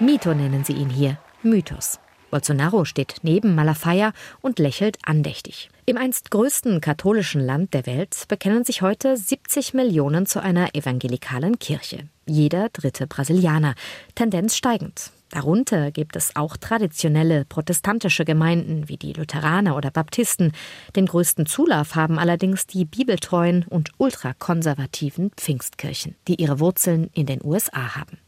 Mito 0.00 0.34
nennen 0.34 0.64
sie 0.64 0.72
ihn 0.72 0.90
hier, 0.90 1.18
Mythos. 1.44 2.00
Bolsonaro 2.32 2.84
steht 2.84 3.18
neben 3.22 3.54
Malafaia 3.54 4.12
und 4.40 4.58
lächelt 4.58 4.98
andächtig. 5.04 5.70
Im 5.86 5.96
einst 5.96 6.32
größten 6.32 6.80
katholischen 6.80 7.40
Land 7.40 7.74
der 7.74 7.86
Welt 7.86 8.24
bekennen 8.26 8.64
sich 8.64 8.82
heute 8.82 9.16
70 9.16 9.72
Millionen 9.72 10.26
zu 10.26 10.42
einer 10.42 10.74
evangelikalen 10.74 11.60
Kirche. 11.60 12.08
Jeder 12.26 12.70
dritte 12.70 13.06
Brasilianer. 13.06 13.76
Tendenz 14.16 14.56
steigend. 14.56 15.12
Darunter 15.34 15.90
gibt 15.90 16.14
es 16.14 16.36
auch 16.36 16.56
traditionelle 16.56 17.44
protestantische 17.44 18.24
Gemeinden 18.24 18.88
wie 18.88 18.96
die 18.96 19.14
Lutheraner 19.14 19.76
oder 19.76 19.90
Baptisten. 19.90 20.52
Den 20.94 21.06
größten 21.06 21.46
Zulauf 21.46 21.96
haben 21.96 22.20
allerdings 22.20 22.68
die 22.68 22.84
bibeltreuen 22.84 23.64
und 23.68 23.90
ultrakonservativen 23.98 25.32
Pfingstkirchen, 25.36 26.14
die 26.28 26.40
ihre 26.40 26.60
Wurzeln 26.60 27.10
in 27.14 27.26
den 27.26 27.40
USA 27.42 27.96
haben. 27.96 28.18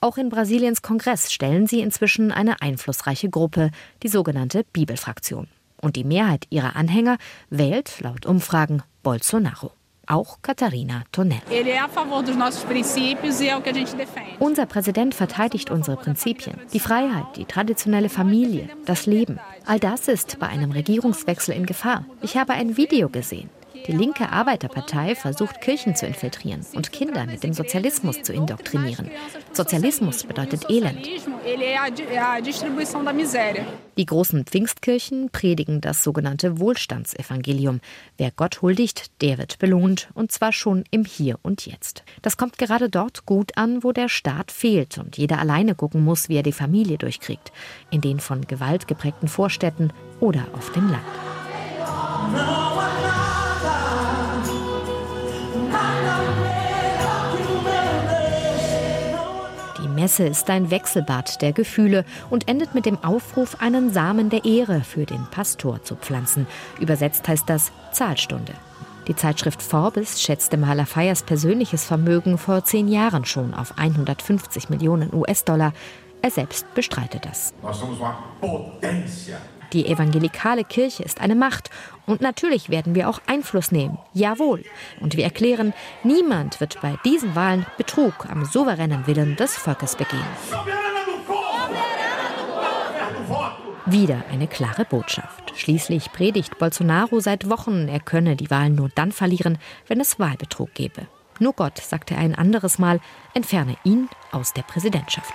Auch 0.00 0.16
in 0.16 0.30
Brasiliens 0.30 0.80
Kongress 0.80 1.30
stellen 1.30 1.66
sie 1.66 1.80
inzwischen 1.80 2.32
eine 2.32 2.62
einflussreiche 2.62 3.28
Gruppe, 3.28 3.70
die 4.02 4.08
sogenannte 4.08 4.64
Bibelfraktion. 4.72 5.48
Und 5.82 5.96
die 5.96 6.04
Mehrheit 6.04 6.46
ihrer 6.48 6.76
Anhänger 6.76 7.18
wählt 7.50 8.00
laut 8.00 8.24
Umfragen 8.24 8.82
Bolsonaro. 9.02 9.72
Auch 10.06 10.38
Katharina 10.42 11.04
Tonell. 11.12 11.40
E 11.50 11.64
Unser 14.38 14.66
Präsident 14.66 15.14
verteidigt 15.14 15.70
unsere 15.70 15.96
Prinzipien. 15.96 16.56
Die 16.72 16.80
Freiheit, 16.80 17.36
die 17.36 17.44
traditionelle 17.44 18.08
Familie, 18.08 18.68
das 18.84 19.06
Leben. 19.06 19.38
All 19.66 19.78
das 19.78 20.08
ist 20.08 20.38
bei 20.38 20.48
einem 20.48 20.72
Regierungswechsel 20.72 21.54
in 21.54 21.66
Gefahr. 21.66 22.04
Ich 22.22 22.36
habe 22.36 22.52
ein 22.52 22.76
Video 22.76 23.08
gesehen. 23.08 23.48
Die 23.86 23.92
linke 23.92 24.30
Arbeiterpartei 24.30 25.14
versucht, 25.14 25.60
Kirchen 25.60 25.94
zu 25.94 26.06
infiltrieren 26.06 26.64
und 26.74 26.90
Kinder 26.90 27.26
mit 27.26 27.42
dem 27.42 27.52
Sozialismus 27.52 28.22
zu 28.22 28.32
indoktrinieren. 28.32 29.10
Sozialismus 29.52 30.24
bedeutet 30.24 30.70
Elend. 30.70 31.06
Die 33.98 34.06
großen 34.06 34.44
Pfingstkirchen 34.46 35.28
predigen 35.30 35.82
das 35.82 36.02
sogenannte 36.02 36.58
Wohlstandsevangelium. 36.58 37.80
Wer 38.16 38.30
Gott 38.30 38.62
huldigt, 38.62 39.20
der 39.20 39.36
wird 39.36 39.58
belohnt, 39.58 40.08
und 40.14 40.32
zwar 40.32 40.52
schon 40.52 40.84
im 40.90 41.04
Hier 41.04 41.38
und 41.42 41.66
Jetzt. 41.66 42.04
Das 42.22 42.38
kommt 42.38 42.56
gerade 42.56 42.88
dort 42.88 43.26
gut 43.26 43.56
an, 43.58 43.84
wo 43.84 43.92
der 43.92 44.08
Staat 44.08 44.50
fehlt 44.50 44.96
und 44.96 45.18
jeder 45.18 45.38
alleine 45.38 45.74
gucken 45.74 46.02
muss, 46.02 46.30
wie 46.30 46.36
er 46.36 46.42
die 46.42 46.52
Familie 46.52 46.96
durchkriegt. 46.96 47.52
In 47.90 48.00
den 48.00 48.20
von 48.20 48.46
Gewalt 48.46 48.88
geprägten 48.88 49.28
Vorstädten 49.28 49.92
oder 50.20 50.46
auf 50.54 50.72
dem 50.72 50.90
Land. 50.90 52.73
Messe 60.04 60.26
ist 60.26 60.50
ein 60.50 60.70
Wechselbad 60.70 61.40
der 61.40 61.54
Gefühle 61.54 62.04
und 62.28 62.46
endet 62.46 62.74
mit 62.74 62.84
dem 62.84 63.02
Aufruf, 63.02 63.62
einen 63.62 63.90
Samen 63.90 64.28
der 64.28 64.44
Ehre 64.44 64.82
für 64.82 65.06
den 65.06 65.24
Pastor 65.30 65.82
zu 65.82 65.96
pflanzen. 65.96 66.46
Übersetzt 66.78 67.26
heißt 67.26 67.48
das 67.48 67.72
Zahlstunde. 67.90 68.52
Die 69.08 69.16
Zeitschrift 69.16 69.62
Forbes 69.62 70.20
schätzte 70.20 70.58
Malafayas 70.58 71.22
persönliches 71.22 71.86
Vermögen 71.86 72.36
vor 72.36 72.64
zehn 72.64 72.88
Jahren 72.88 73.24
schon 73.24 73.54
auf 73.54 73.78
150 73.78 74.68
Millionen 74.68 75.08
US-Dollar. 75.14 75.72
Er 76.20 76.30
selbst 76.30 76.66
bestreitet 76.74 77.24
das. 77.24 77.54
Die 79.74 79.86
evangelikale 79.86 80.62
Kirche 80.62 81.02
ist 81.02 81.20
eine 81.20 81.34
Macht 81.34 81.68
und 82.06 82.20
natürlich 82.20 82.70
werden 82.70 82.94
wir 82.94 83.08
auch 83.08 83.20
Einfluss 83.26 83.72
nehmen. 83.72 83.98
Jawohl. 84.12 84.64
Und 85.00 85.16
wir 85.16 85.24
erklären, 85.24 85.74
niemand 86.04 86.60
wird 86.60 86.80
bei 86.80 86.96
diesen 87.04 87.34
Wahlen 87.34 87.66
Betrug 87.76 88.30
am 88.30 88.44
souveränen 88.44 89.08
Willen 89.08 89.34
des 89.34 89.56
Volkes 89.56 89.96
begehen. 89.96 90.24
Wieder 93.84 94.22
eine 94.30 94.46
klare 94.46 94.84
Botschaft. 94.84 95.52
Schließlich 95.56 96.12
predigt 96.12 96.56
Bolsonaro 96.58 97.18
seit 97.18 97.50
Wochen, 97.50 97.88
er 97.88 98.00
könne 98.00 98.36
die 98.36 98.50
Wahlen 98.50 98.76
nur 98.76 98.90
dann 98.94 99.10
verlieren, 99.10 99.58
wenn 99.88 100.00
es 100.00 100.20
Wahlbetrug 100.20 100.72
gebe. 100.74 101.08
Nur 101.40 101.52
Gott, 101.52 101.78
sagte 101.78 102.14
er 102.14 102.20
ein 102.20 102.36
anderes 102.36 102.78
Mal, 102.78 103.00
entferne 103.34 103.76
ihn 103.82 104.08
aus 104.30 104.52
der 104.52 104.62
Präsidentschaft. 104.62 105.34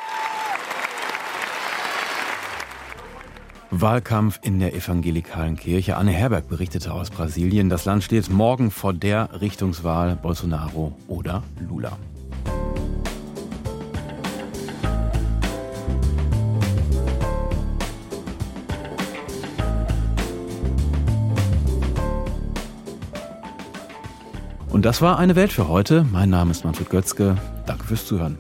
Wahlkampf 3.72 4.40
in 4.42 4.60
der 4.60 4.74
evangelikalen 4.74 5.56
Kirche. 5.56 5.96
Anne 5.96 6.12
Herberg 6.12 6.48
berichtete 6.48 6.92
aus 6.92 7.12
Brasilien. 7.12 7.70
Das 7.70 7.86
Land 7.86 8.04
steht 8.04 8.30
morgen 8.30 8.72
vor 8.72 8.94
der 8.94 9.42
Richtungswahl 9.42 10.16
Bolsonaro 10.16 10.98
oder 11.08 11.44
Lula. 11.68 11.98
Und 24.70 24.86
das 24.86 25.02
war 25.02 25.20
eine 25.20 25.36
Welt 25.36 25.52
für 25.52 25.68
heute. 25.68 26.06
Mein 26.12 26.30
Name 26.30 26.52
ist 26.52 26.64
Manfred 26.64 26.90
Götzke. 26.90 27.38
Danke 27.66 27.86
fürs 27.86 28.06
Zuhören. 28.06 28.38